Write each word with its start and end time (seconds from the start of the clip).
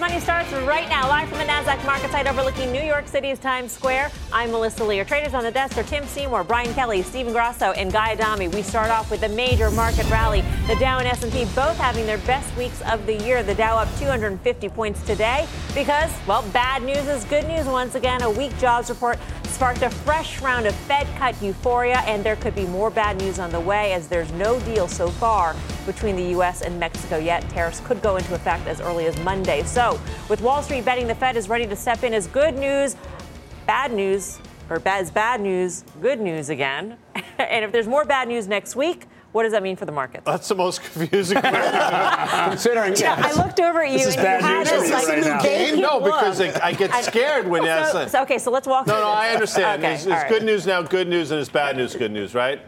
Money 0.00 0.18
starts 0.18 0.50
right 0.50 0.88
now, 0.88 1.06
live 1.06 1.28
from 1.28 1.36
the 1.36 1.44
NASDAQ 1.44 1.84
market 1.84 2.10
site 2.10 2.26
overlooking 2.26 2.72
New 2.72 2.80
York 2.80 3.06
City's 3.06 3.38
Times 3.38 3.70
Square. 3.70 4.10
I'm 4.32 4.50
Melissa 4.50 4.82
Lee. 4.82 5.04
Traders 5.04 5.34
on 5.34 5.44
the 5.44 5.50
desk 5.50 5.76
are 5.76 5.82
Tim 5.82 6.06
Seymour, 6.06 6.42
Brian 6.44 6.72
Kelly, 6.72 7.02
Stephen 7.02 7.34
Grasso, 7.34 7.72
and 7.72 7.92
Guy 7.92 8.12
Adami. 8.12 8.48
We 8.48 8.62
start 8.62 8.90
off 8.90 9.10
with 9.10 9.22
a 9.24 9.28
major 9.28 9.70
market 9.70 10.08
rally. 10.08 10.40
The 10.68 10.76
Dow 10.76 11.00
and 11.00 11.06
S&P 11.06 11.44
both 11.54 11.76
having 11.76 12.06
their 12.06 12.16
best 12.18 12.56
weeks 12.56 12.80
of 12.90 13.04
the 13.04 13.14
year. 13.14 13.42
The 13.42 13.54
Dow 13.54 13.76
up 13.76 13.88
250 13.98 14.70
points 14.70 15.02
today 15.02 15.46
because, 15.74 16.10
well, 16.26 16.48
bad 16.50 16.82
news 16.82 17.06
is 17.06 17.26
good 17.26 17.46
news 17.46 17.66
once 17.66 17.94
again. 17.94 18.22
A 18.22 18.30
weak 18.30 18.56
jobs 18.58 18.88
report 18.88 19.18
sparked 19.60 19.82
a 19.82 19.90
fresh 19.90 20.40
round 20.40 20.66
of 20.66 20.74
Fed 20.74 21.06
cut 21.18 21.36
euphoria, 21.42 21.98
and 22.06 22.24
there 22.24 22.36
could 22.36 22.54
be 22.54 22.64
more 22.64 22.88
bad 22.88 23.18
news 23.18 23.38
on 23.38 23.50
the 23.50 23.60
way 23.60 23.92
as 23.92 24.08
there's 24.08 24.32
no 24.32 24.58
deal 24.60 24.88
so 24.88 25.08
far 25.08 25.54
between 25.84 26.16
the 26.16 26.30
U.S. 26.30 26.62
and 26.62 26.80
Mexico 26.80 27.18
yet. 27.18 27.46
Tariffs 27.50 27.78
could 27.80 28.00
go 28.00 28.16
into 28.16 28.34
effect 28.34 28.66
as 28.66 28.80
early 28.80 29.04
as 29.04 29.22
Monday. 29.22 29.62
So, 29.64 30.00
with 30.30 30.40
Wall 30.40 30.62
Street 30.62 30.86
betting 30.86 31.06
the 31.06 31.14
Fed 31.14 31.36
is 31.36 31.50
ready 31.50 31.66
to 31.66 31.76
step 31.76 32.04
in 32.04 32.14
as 32.14 32.26
good 32.26 32.54
news, 32.54 32.96
bad 33.66 33.92
news, 33.92 34.38
or 34.70 34.78
bad, 34.78 35.02
as 35.02 35.10
bad 35.10 35.42
news, 35.42 35.84
good 36.00 36.22
news 36.22 36.48
again. 36.48 36.96
and 37.38 37.62
if 37.62 37.70
there's 37.70 37.86
more 37.86 38.06
bad 38.06 38.28
news 38.28 38.48
next 38.48 38.76
week, 38.76 39.08
what 39.32 39.44
does 39.44 39.52
that 39.52 39.62
mean 39.62 39.76
for 39.76 39.84
the 39.86 39.92
market? 39.92 40.24
That's 40.24 40.48
the 40.48 40.54
most 40.56 40.82
confusing. 40.82 41.40
Considering, 41.42 42.96
yeah, 42.96 43.14
I 43.18 43.32
looked 43.32 43.60
over 43.60 43.82
at 43.82 43.90
you. 43.92 43.98
This 43.98 44.08
is 44.08 44.16
and 44.16 44.24
bad 44.24 44.40
you 44.40 44.46
had 44.46 44.58
news 44.66 44.70
this, 44.70 44.88
for 44.88 44.94
like, 44.96 45.06
right 45.08 45.24
now. 45.24 45.42
vacant 45.42 45.80
no, 45.80 46.00
because 46.00 46.40
look. 46.40 46.62
I, 46.62 46.68
I 46.68 46.72
get 46.72 47.04
scared 47.04 47.46
when 47.46 47.62
you 47.62 47.68
ask 47.68 47.92
so, 47.92 48.06
so, 48.08 48.22
okay, 48.22 48.38
so 48.38 48.50
let's 48.50 48.66
walk 48.66 48.86
No, 48.86 48.94
through 48.94 49.02
no, 49.02 49.10
this. 49.10 49.16
I 49.18 49.30
understand. 49.34 49.84
Okay, 49.84 49.94
it's 49.94 50.02
it's 50.04 50.12
right. 50.12 50.28
good 50.28 50.42
news 50.42 50.66
now, 50.66 50.82
good 50.82 51.08
news, 51.08 51.30
and 51.30 51.40
it's 51.40 51.48
bad 51.50 51.76
news, 51.76 51.94
good 51.94 52.10
news, 52.10 52.34
right? 52.34 52.60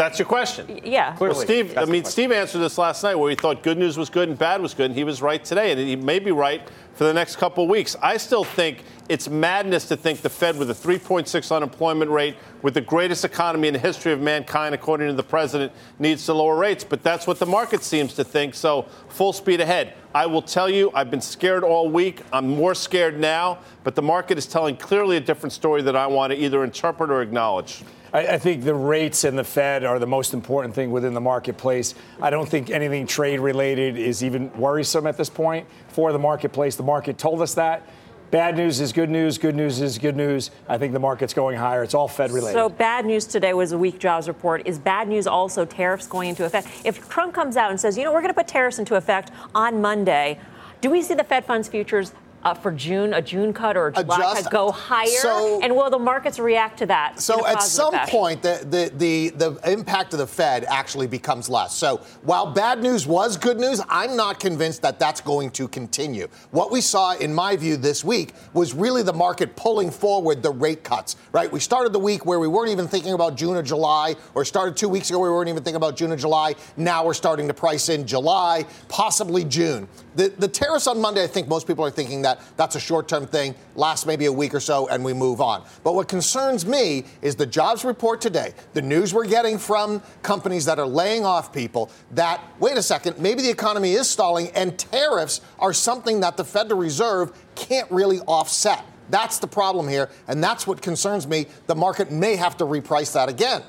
That's 0.00 0.18
your 0.18 0.24
question. 0.24 0.80
Yeah. 0.82 1.14
Well, 1.18 1.34
Steve, 1.34 1.76
I 1.76 1.84
mean, 1.84 2.06
Steve 2.06 2.32
answered 2.32 2.60
this 2.60 2.78
last 2.78 3.02
night 3.02 3.16
where 3.16 3.28
he 3.28 3.36
thought 3.36 3.62
good 3.62 3.76
news 3.76 3.98
was 3.98 4.08
good 4.08 4.30
and 4.30 4.38
bad 4.38 4.62
was 4.62 4.72
good, 4.72 4.86
and 4.86 4.94
he 4.94 5.04
was 5.04 5.20
right 5.20 5.44
today, 5.44 5.72
and 5.72 5.78
he 5.78 5.94
may 5.94 6.18
be 6.18 6.30
right 6.30 6.66
for 6.94 7.04
the 7.04 7.12
next 7.12 7.36
couple 7.36 7.64
of 7.64 7.68
weeks. 7.68 7.96
I 8.00 8.16
still 8.16 8.42
think 8.42 8.82
it's 9.10 9.28
madness 9.28 9.88
to 9.88 9.98
think 9.98 10.22
the 10.22 10.30
Fed, 10.30 10.56
with 10.56 10.70
a 10.70 10.74
3.6 10.74 11.54
unemployment 11.54 12.10
rate, 12.10 12.36
with 12.62 12.72
the 12.72 12.80
greatest 12.80 13.26
economy 13.26 13.68
in 13.68 13.74
the 13.74 13.78
history 13.78 14.10
of 14.10 14.22
mankind, 14.22 14.74
according 14.74 15.08
to 15.08 15.12
the 15.12 15.22
president, 15.22 15.70
needs 15.98 16.24
to 16.24 16.32
lower 16.32 16.56
rates. 16.56 16.82
But 16.82 17.02
that's 17.02 17.26
what 17.26 17.38
the 17.38 17.44
market 17.44 17.82
seems 17.82 18.14
to 18.14 18.24
think. 18.24 18.54
So 18.54 18.86
full 19.10 19.34
speed 19.34 19.60
ahead. 19.60 19.92
I 20.14 20.24
will 20.24 20.40
tell 20.40 20.70
you, 20.70 20.90
I've 20.94 21.10
been 21.10 21.20
scared 21.20 21.62
all 21.62 21.90
week. 21.90 22.22
I'm 22.32 22.48
more 22.48 22.74
scared 22.74 23.20
now, 23.20 23.58
but 23.84 23.96
the 23.96 24.02
market 24.02 24.38
is 24.38 24.46
telling 24.46 24.78
clearly 24.78 25.18
a 25.18 25.20
different 25.20 25.52
story 25.52 25.82
that 25.82 25.94
I 25.94 26.06
want 26.06 26.32
to 26.32 26.38
either 26.38 26.64
interpret 26.64 27.10
or 27.10 27.20
acknowledge. 27.20 27.82
I, 28.12 28.26
I 28.26 28.38
think 28.38 28.64
the 28.64 28.74
rates 28.74 29.24
and 29.24 29.38
the 29.38 29.44
Fed 29.44 29.84
are 29.84 29.98
the 29.98 30.06
most 30.06 30.34
important 30.34 30.74
thing 30.74 30.90
within 30.90 31.14
the 31.14 31.20
marketplace. 31.20 31.94
I 32.20 32.30
don't 32.30 32.48
think 32.48 32.70
anything 32.70 33.06
trade 33.06 33.40
related 33.40 33.96
is 33.96 34.22
even 34.24 34.52
worrisome 34.58 35.06
at 35.06 35.16
this 35.16 35.30
point 35.30 35.66
for 35.88 36.12
the 36.12 36.18
marketplace. 36.18 36.76
The 36.76 36.82
market 36.82 37.18
told 37.18 37.42
us 37.42 37.54
that. 37.54 37.86
Bad 38.30 38.56
news 38.56 38.78
is 38.78 38.92
good 38.92 39.10
news. 39.10 39.38
Good 39.38 39.56
news 39.56 39.80
is 39.80 39.98
good 39.98 40.14
news. 40.14 40.52
I 40.68 40.78
think 40.78 40.92
the 40.92 41.00
market's 41.00 41.34
going 41.34 41.58
higher. 41.58 41.82
It's 41.82 41.94
all 41.94 42.06
Fed 42.06 42.30
related. 42.30 42.54
So 42.54 42.68
bad 42.68 43.04
news 43.04 43.26
today 43.26 43.54
was 43.54 43.72
a 43.72 43.78
weak 43.78 43.98
jobs 43.98 44.28
report. 44.28 44.62
Is 44.66 44.78
bad 44.78 45.08
news 45.08 45.26
also 45.26 45.64
tariffs 45.64 46.06
going 46.06 46.28
into 46.28 46.44
effect? 46.44 46.68
If 46.84 47.08
Trump 47.08 47.34
comes 47.34 47.56
out 47.56 47.70
and 47.72 47.80
says, 47.80 47.98
you 47.98 48.04
know, 48.04 48.12
we're 48.12 48.20
going 48.20 48.32
to 48.32 48.38
put 48.38 48.46
tariffs 48.46 48.78
into 48.78 48.94
effect 48.94 49.32
on 49.52 49.80
Monday, 49.80 50.38
do 50.80 50.90
we 50.90 51.02
see 51.02 51.14
the 51.14 51.24
Fed 51.24 51.44
funds 51.44 51.66
futures 51.66 52.12
uh, 52.42 52.54
for 52.54 52.72
June, 52.72 53.14
a 53.14 53.22
June 53.22 53.52
cut 53.52 53.76
or 53.76 53.88
a 53.88 53.92
July 53.92 54.16
Adjust. 54.16 54.42
cut 54.44 54.52
go 54.52 54.70
higher? 54.70 55.06
So- 55.06 55.60
and 55.62 55.74
will 55.74 55.90
the 55.90 55.98
markets 55.98 56.38
react 56.38 56.78
to 56.78 56.86
that? 56.86 57.20
So 57.20 57.46
at 57.46 57.62
some 57.62 57.92
fashion? 57.92 58.18
point, 58.18 58.42
the, 58.42 58.60
the, 58.68 58.92
the, 58.96 59.50
the 59.50 59.70
impact 59.72 60.12
of 60.12 60.18
the 60.18 60.26
Fed 60.26 60.64
actually 60.64 61.06
becomes 61.06 61.48
less. 61.48 61.74
So 61.74 61.98
while 62.22 62.46
bad 62.52 62.82
news 62.82 63.06
was 63.06 63.36
good 63.36 63.58
news, 63.58 63.80
I'm 63.88 64.16
not 64.16 64.40
convinced 64.40 64.82
that 64.82 64.98
that's 64.98 65.20
going 65.20 65.50
to 65.52 65.68
continue. 65.68 66.28
What 66.50 66.70
we 66.70 66.80
saw, 66.80 67.14
in 67.16 67.34
my 67.34 67.56
view, 67.56 67.76
this 67.76 68.04
week 68.04 68.32
was 68.54 68.74
really 68.74 69.02
the 69.02 69.12
market 69.12 69.56
pulling 69.56 69.90
forward 69.90 70.42
the 70.42 70.50
rate 70.50 70.84
cuts, 70.84 71.16
right? 71.32 71.50
We 71.50 71.60
started 71.60 71.92
the 71.92 71.98
week 71.98 72.24
where 72.24 72.38
we 72.40 72.48
weren't 72.48 72.70
even 72.70 72.88
thinking 72.88 73.12
about 73.12 73.36
June 73.36 73.56
or 73.56 73.62
July, 73.62 74.16
or 74.34 74.44
started 74.44 74.76
two 74.76 74.88
weeks 74.88 75.10
ago, 75.10 75.18
we 75.18 75.28
weren't 75.28 75.48
even 75.48 75.62
thinking 75.62 75.76
about 75.76 75.96
June 75.96 76.12
or 76.12 76.16
July. 76.16 76.54
Now 76.76 77.04
we're 77.04 77.14
starting 77.14 77.48
to 77.48 77.54
price 77.54 77.88
in 77.88 78.06
July, 78.06 78.64
possibly 78.88 79.44
June. 79.44 79.88
The, 80.16 80.32
the 80.38 80.48
tariffs 80.48 80.86
on 80.86 81.00
Monday, 81.00 81.22
I 81.22 81.26
think 81.26 81.48
most 81.48 81.66
people 81.66 81.84
are 81.84 81.90
thinking 81.90 82.22
that 82.22 82.29
that's 82.56 82.76
a 82.76 82.80
short 82.80 83.08
term 83.08 83.26
thing, 83.26 83.54
lasts 83.74 84.06
maybe 84.06 84.26
a 84.26 84.32
week 84.32 84.54
or 84.54 84.60
so, 84.60 84.88
and 84.88 85.04
we 85.04 85.12
move 85.12 85.40
on. 85.40 85.64
But 85.82 85.94
what 85.94 86.08
concerns 86.08 86.66
me 86.66 87.04
is 87.22 87.36
the 87.36 87.46
jobs 87.46 87.84
report 87.84 88.20
today, 88.20 88.52
the 88.74 88.82
news 88.82 89.14
we're 89.14 89.26
getting 89.26 89.58
from 89.58 90.02
companies 90.22 90.64
that 90.66 90.78
are 90.78 90.86
laying 90.86 91.24
off 91.24 91.52
people, 91.52 91.90
that, 92.12 92.42
wait 92.58 92.76
a 92.76 92.82
second, 92.82 93.18
maybe 93.18 93.42
the 93.42 93.50
economy 93.50 93.92
is 93.92 94.08
stalling, 94.08 94.48
and 94.50 94.78
tariffs 94.78 95.40
are 95.58 95.72
something 95.72 96.20
that 96.20 96.36
the 96.36 96.44
Federal 96.44 96.80
Reserve 96.80 97.32
can't 97.54 97.90
really 97.90 98.20
offset. 98.20 98.84
That's 99.10 99.38
the 99.38 99.46
problem 99.46 99.88
here, 99.88 100.08
and 100.28 100.42
that's 100.42 100.66
what 100.66 100.80
concerns 100.82 101.26
me. 101.26 101.46
The 101.66 101.74
market 101.74 102.10
may 102.10 102.36
have 102.36 102.56
to 102.58 102.64
reprice 102.64 103.12
that 103.14 103.28
again. 103.28 103.62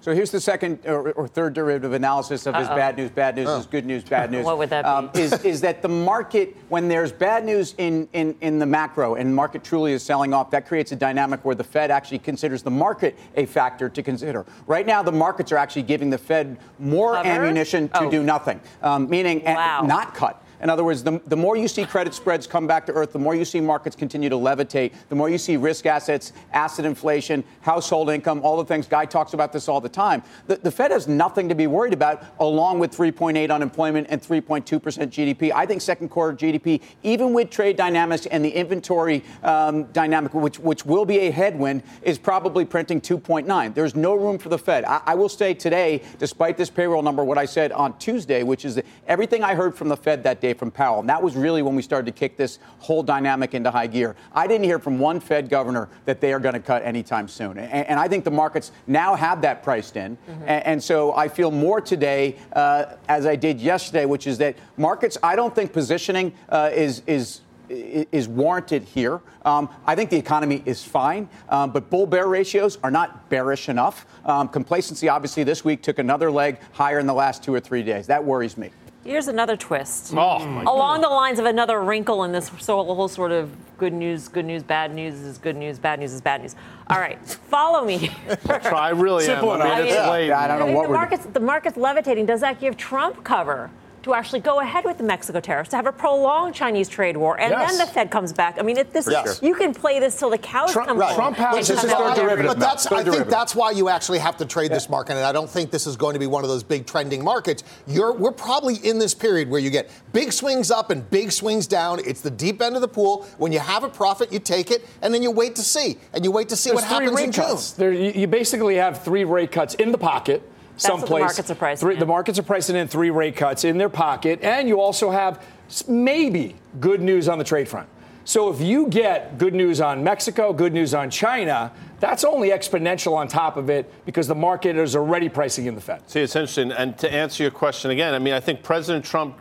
So 0.00 0.14
here's 0.14 0.30
the 0.30 0.40
second 0.40 0.78
or, 0.86 1.12
or 1.12 1.26
third 1.28 1.54
derivative 1.54 1.92
analysis 1.92 2.46
of 2.46 2.54
his 2.54 2.68
Uh-oh. 2.68 2.76
bad 2.76 2.96
news, 2.96 3.10
bad 3.10 3.36
news 3.36 3.48
is 3.48 3.66
good 3.66 3.84
news, 3.86 4.04
bad 4.04 4.30
news. 4.32 4.44
What 4.44 4.58
would 4.58 4.70
that 4.70 4.82
be? 4.82 4.88
Um, 4.88 5.10
is, 5.14 5.32
is 5.44 5.60
that 5.62 5.82
the 5.82 5.88
market, 5.88 6.56
when 6.68 6.88
there's 6.88 7.12
bad 7.12 7.44
news 7.44 7.74
in, 7.78 8.08
in, 8.12 8.36
in 8.40 8.58
the 8.58 8.66
macro 8.66 9.14
and 9.16 9.34
market 9.34 9.64
truly 9.64 9.92
is 9.92 10.02
selling 10.02 10.32
off, 10.32 10.50
that 10.50 10.66
creates 10.66 10.92
a 10.92 10.96
dynamic 10.96 11.44
where 11.44 11.54
the 11.54 11.64
Fed 11.64 11.90
actually 11.90 12.18
considers 12.20 12.62
the 12.62 12.70
market 12.70 13.18
a 13.36 13.46
factor 13.46 13.88
to 13.88 14.02
consider. 14.02 14.46
Right 14.66 14.86
now, 14.86 15.02
the 15.02 15.12
markets 15.12 15.50
are 15.52 15.56
actually 15.58 15.82
giving 15.82 16.10
the 16.10 16.18
Fed 16.18 16.58
more 16.78 17.14
Cover? 17.14 17.28
ammunition 17.28 17.88
to 17.90 18.00
Oh. 18.04 18.10
do 18.10 18.22
nothing, 18.22 18.60
um, 18.82 19.08
meaning 19.10 19.42
a- 19.46 19.54
Wow. 19.54 19.82
not 19.82 20.14
cut. 20.14 20.42
In 20.66 20.70
other 20.70 20.82
words, 20.82 21.04
the, 21.04 21.20
the 21.26 21.36
more 21.36 21.56
you 21.56 21.68
see 21.68 21.84
credit 21.84 22.12
spreads 22.12 22.44
come 22.44 22.66
back 22.66 22.86
to 22.86 22.92
earth, 22.92 23.12
the 23.12 23.20
more 23.20 23.36
you 23.36 23.44
see 23.44 23.60
markets 23.60 23.94
continue 23.94 24.28
to 24.28 24.34
levitate, 24.34 24.94
the 25.08 25.14
more 25.14 25.30
you 25.30 25.38
see 25.38 25.56
risk 25.56 25.86
assets, 25.86 26.32
asset 26.52 26.84
inflation, 26.84 27.44
household 27.60 28.10
income, 28.10 28.40
all 28.42 28.56
the 28.56 28.64
things. 28.64 28.88
Guy 28.88 29.04
talks 29.04 29.32
about 29.32 29.52
this 29.52 29.68
all 29.68 29.80
the 29.80 29.88
time. 29.88 30.24
The, 30.48 30.56
the 30.56 30.72
Fed 30.72 30.90
has 30.90 31.06
nothing 31.06 31.48
to 31.50 31.54
be 31.54 31.68
worried 31.68 31.92
about, 31.92 32.24
along 32.40 32.80
with 32.80 32.90
3.8 32.90 33.48
unemployment 33.48 34.08
and 34.10 34.20
3.2% 34.20 34.64
GDP. 34.64 35.52
I 35.54 35.66
think 35.66 35.82
second 35.82 36.08
quarter 36.08 36.36
GDP, 36.36 36.82
even 37.04 37.32
with 37.32 37.48
trade 37.48 37.76
dynamics 37.76 38.26
and 38.26 38.44
the 38.44 38.50
inventory 38.50 39.22
um, 39.44 39.84
dynamic, 39.92 40.34
which, 40.34 40.58
which 40.58 40.84
will 40.84 41.04
be 41.04 41.18
a 41.18 41.30
headwind, 41.30 41.84
is 42.02 42.18
probably 42.18 42.64
printing 42.64 43.00
2.9. 43.00 43.72
There's 43.72 43.94
no 43.94 44.16
room 44.16 44.36
for 44.36 44.48
the 44.48 44.58
Fed. 44.58 44.84
I, 44.84 45.00
I 45.06 45.14
will 45.14 45.28
say 45.28 45.54
today, 45.54 46.02
despite 46.18 46.56
this 46.56 46.70
payroll 46.70 47.02
number, 47.02 47.22
what 47.22 47.38
I 47.38 47.44
said 47.44 47.70
on 47.70 47.96
Tuesday, 47.98 48.42
which 48.42 48.64
is 48.64 48.74
that 48.74 48.86
everything 49.06 49.44
I 49.44 49.54
heard 49.54 49.72
from 49.72 49.88
the 49.88 49.96
Fed 49.96 50.24
that 50.24 50.40
day 50.40 50.55
from 50.56 50.70
Powell, 50.70 51.00
and 51.00 51.08
that 51.08 51.22
was 51.22 51.36
really 51.36 51.62
when 51.62 51.74
we 51.74 51.82
started 51.82 52.06
to 52.06 52.18
kick 52.18 52.36
this 52.36 52.58
whole 52.78 53.02
dynamic 53.02 53.54
into 53.54 53.70
high 53.70 53.86
gear. 53.86 54.16
I 54.32 54.46
didn't 54.46 54.64
hear 54.64 54.78
from 54.78 54.98
one 54.98 55.20
Fed 55.20 55.48
governor 55.48 55.88
that 56.04 56.20
they 56.20 56.32
are 56.32 56.40
going 56.40 56.54
to 56.54 56.60
cut 56.60 56.82
anytime 56.82 57.28
soon. 57.28 57.58
And, 57.58 57.86
and 57.86 58.00
I 58.00 58.08
think 58.08 58.24
the 58.24 58.30
markets 58.30 58.72
now 58.86 59.14
have 59.14 59.42
that 59.42 59.62
priced 59.62 59.96
in. 59.96 60.18
And, 60.46 60.66
and 60.66 60.82
so 60.82 61.14
I 61.14 61.28
feel 61.28 61.50
more 61.50 61.80
today, 61.80 62.36
uh, 62.52 62.96
as 63.08 63.26
I 63.26 63.36
did 63.36 63.60
yesterday, 63.60 64.06
which 64.06 64.26
is 64.26 64.38
that 64.38 64.56
markets, 64.76 65.18
I 65.22 65.36
don't 65.36 65.54
think 65.54 65.72
positioning 65.72 66.32
uh, 66.48 66.70
is, 66.72 67.02
is 67.06 67.40
is 67.68 68.28
warranted 68.28 68.84
here. 68.84 69.20
Um, 69.44 69.68
I 69.86 69.96
think 69.96 70.10
the 70.10 70.16
economy 70.16 70.62
is 70.64 70.84
fine, 70.84 71.28
um, 71.48 71.72
but 71.72 71.90
bull 71.90 72.06
bear 72.06 72.28
ratios 72.28 72.78
are 72.82 72.90
not 72.90 73.28
bearish 73.28 73.68
enough. 73.68 74.06
Um, 74.24 74.48
complacency, 74.48 75.08
obviously, 75.08 75.44
this 75.44 75.64
week 75.64 75.82
took 75.82 75.98
another 75.98 76.30
leg 76.30 76.58
higher 76.72 76.98
in 76.98 77.06
the 77.06 77.14
last 77.14 77.42
two 77.42 77.52
or 77.52 77.60
three 77.60 77.82
days. 77.82 78.06
That 78.06 78.24
worries 78.24 78.56
me. 78.56 78.70
Here's 79.06 79.28
another 79.28 79.56
twist. 79.56 80.12
Oh, 80.12 80.38
my 80.44 80.62
Along 80.62 81.00
the 81.00 81.08
lines 81.08 81.38
of 81.38 81.46
another 81.46 81.80
wrinkle 81.82 82.24
in 82.24 82.32
this 82.32 82.50
so- 82.58 82.82
whole 82.82 83.08
sort 83.08 83.32
of 83.32 83.50
good 83.78 83.92
news, 83.92 84.28
good 84.28 84.44
news, 84.44 84.62
bad 84.62 84.94
news 84.94 85.14
is 85.14 85.38
good 85.38 85.54
news, 85.56 85.78
bad 85.78 86.00
news 86.00 86.12
is 86.12 86.20
bad 86.20 86.42
news. 86.42 86.56
All 86.88 86.98
right, 86.98 87.18
follow 87.24 87.84
me. 87.84 88.10
I 88.48 88.90
really 88.90 89.24
Simple 89.24 89.54
am. 89.54 89.60
I 89.62 89.64
mean, 89.64 89.72
enough. 89.74 89.86
it's 89.86 89.94
Yeah. 89.94 90.10
late. 90.10 90.32
I 90.32 90.48
don't 90.48 90.58
know 90.58 90.64
I 90.64 90.66
think 90.68 90.76
what 90.78 90.82
the 90.84 90.88
we're 90.90 90.94
market's 90.96 91.26
the 91.26 91.40
market's 91.40 91.76
levitating. 91.76 92.26
Does 92.26 92.40
that 92.40 92.58
give 92.60 92.76
Trump 92.76 93.22
cover 93.22 93.70
to 94.06 94.14
actually 94.14 94.38
go 94.38 94.60
ahead 94.60 94.84
with 94.84 94.98
the 94.98 95.02
Mexico 95.04 95.40
tariffs, 95.40 95.68
to 95.70 95.74
have 95.76 95.86
a 95.86 95.92
prolonged 95.92 96.54
Chinese 96.54 96.88
trade 96.88 97.16
war, 97.16 97.38
and 97.40 97.50
Yes. 97.50 97.70
then 97.76 97.84
the 97.84 97.92
Fed 97.92 98.08
comes 98.08 98.32
back. 98.32 98.56
I 98.56 98.62
mean, 98.62 98.76
it, 98.78 98.92
this 98.92 99.08
Yes. 99.10 99.40
you 99.42 99.52
can 99.56 99.74
play 99.74 99.98
this 99.98 100.16
till 100.16 100.30
the 100.30 100.38
cows 100.38 100.70
Trump- 100.72 100.86
come 100.88 100.98
right. 100.98 101.08
home. 101.08 101.16
Trump 101.16 101.36
has 101.38 101.46
and 101.68 101.76
Which 101.78 101.84
is 101.84 101.90
their 101.90 102.14
derivative. 102.14 102.46
But 102.52 102.60
that's, 102.60 102.88
They're 102.88 102.98
I 102.98 103.02
think 103.02 103.26
that's 103.26 103.56
why 103.56 103.72
you 103.72 103.88
actually 103.88 104.20
have 104.20 104.36
to 104.36 104.46
trade 104.46 104.70
this 104.70 104.88
market, 104.88 105.16
and 105.16 105.24
I 105.24 105.32
don't 105.32 105.50
think 105.50 105.72
this 105.72 105.88
is 105.88 105.96
going 105.96 106.12
to 106.12 106.20
be 106.20 106.28
one 106.28 106.44
of 106.44 106.48
those 106.50 106.62
big 106.62 106.86
trending 106.86 107.24
markets. 107.24 107.64
You're, 107.88 108.12
we're 108.12 108.30
probably 108.30 108.76
in 108.76 109.00
this 109.00 109.12
period 109.12 109.50
where 109.50 109.60
you 109.60 109.70
get 109.70 109.90
big 110.12 110.32
swings 110.32 110.70
up 110.70 110.90
and 110.90 111.08
big 111.10 111.32
swings 111.32 111.66
down. 111.66 111.98
It's 112.06 112.20
the 112.20 112.30
deep 112.30 112.62
end 112.62 112.76
of 112.76 112.82
the 112.82 112.88
pool. 112.88 113.26
When 113.38 113.50
you 113.50 113.58
have 113.58 113.82
a 113.82 113.88
profit, 113.88 114.32
you 114.32 114.38
take 114.38 114.70
it, 114.70 114.86
and 115.02 115.12
then 115.12 115.20
you 115.24 115.32
wait 115.32 115.56
to 115.56 115.62
see, 115.62 115.98
and 116.12 116.24
you 116.24 116.30
wait 116.30 116.48
to 116.50 116.56
see 116.56 116.70
There's 116.70 116.82
what 116.82 116.88
happens 116.88 117.10
rate 117.16 117.24
in 117.24 117.32
June. 117.32 117.44
cuts. 117.44 117.72
There, 117.72 117.92
you, 117.92 118.12
you 118.12 118.28
basically 118.28 118.76
have 118.76 119.02
three 119.02 119.24
rate 119.24 119.50
cuts 119.50 119.74
in 119.74 119.90
the 119.90 119.98
pocket. 119.98 120.48
What 120.76 120.82
the 120.82 120.98
someplace. 121.00 121.20
markets 121.22 121.50
are 121.50 121.54
pricing 121.54 121.86
Three, 121.86 121.94
in. 121.94 122.00
the 122.00 122.06
markets 122.06 122.38
are 122.38 122.42
pricing 122.42 122.76
in 122.76 122.86
three 122.88 123.10
rate 123.10 123.36
cuts 123.36 123.64
in 123.64 123.78
their 123.78 123.88
pocket, 123.88 124.40
and 124.42 124.68
you 124.68 124.80
also 124.80 125.10
have 125.10 125.42
maybe 125.88 126.54
good 126.80 127.00
news 127.00 127.28
on 127.28 127.38
the 127.38 127.44
trade 127.44 127.68
front. 127.68 127.88
So 128.24 128.50
if 128.52 128.60
you 128.60 128.88
get 128.88 129.38
good 129.38 129.54
news 129.54 129.80
on 129.80 130.02
Mexico, 130.02 130.52
good 130.52 130.72
news 130.72 130.94
on 130.94 131.10
China, 131.10 131.72
that's 132.00 132.24
only 132.24 132.50
exponential 132.50 133.14
on 133.14 133.28
top 133.28 133.56
of 133.56 133.70
it 133.70 133.90
because 134.04 134.26
the 134.26 134.34
market 134.34 134.76
is 134.76 134.96
already 134.96 135.28
pricing 135.28 135.66
in 135.66 135.74
the 135.76 135.80
Fed. 135.80 136.02
See, 136.10 136.20
it's 136.20 136.34
interesting. 136.34 136.72
And 136.72 136.98
to 136.98 137.10
answer 137.12 137.44
your 137.44 137.52
question 137.52 137.90
again, 137.92 138.14
I 138.14 138.18
mean, 138.18 138.34
I 138.34 138.40
think 138.40 138.62
President 138.64 139.04
Trump, 139.04 139.36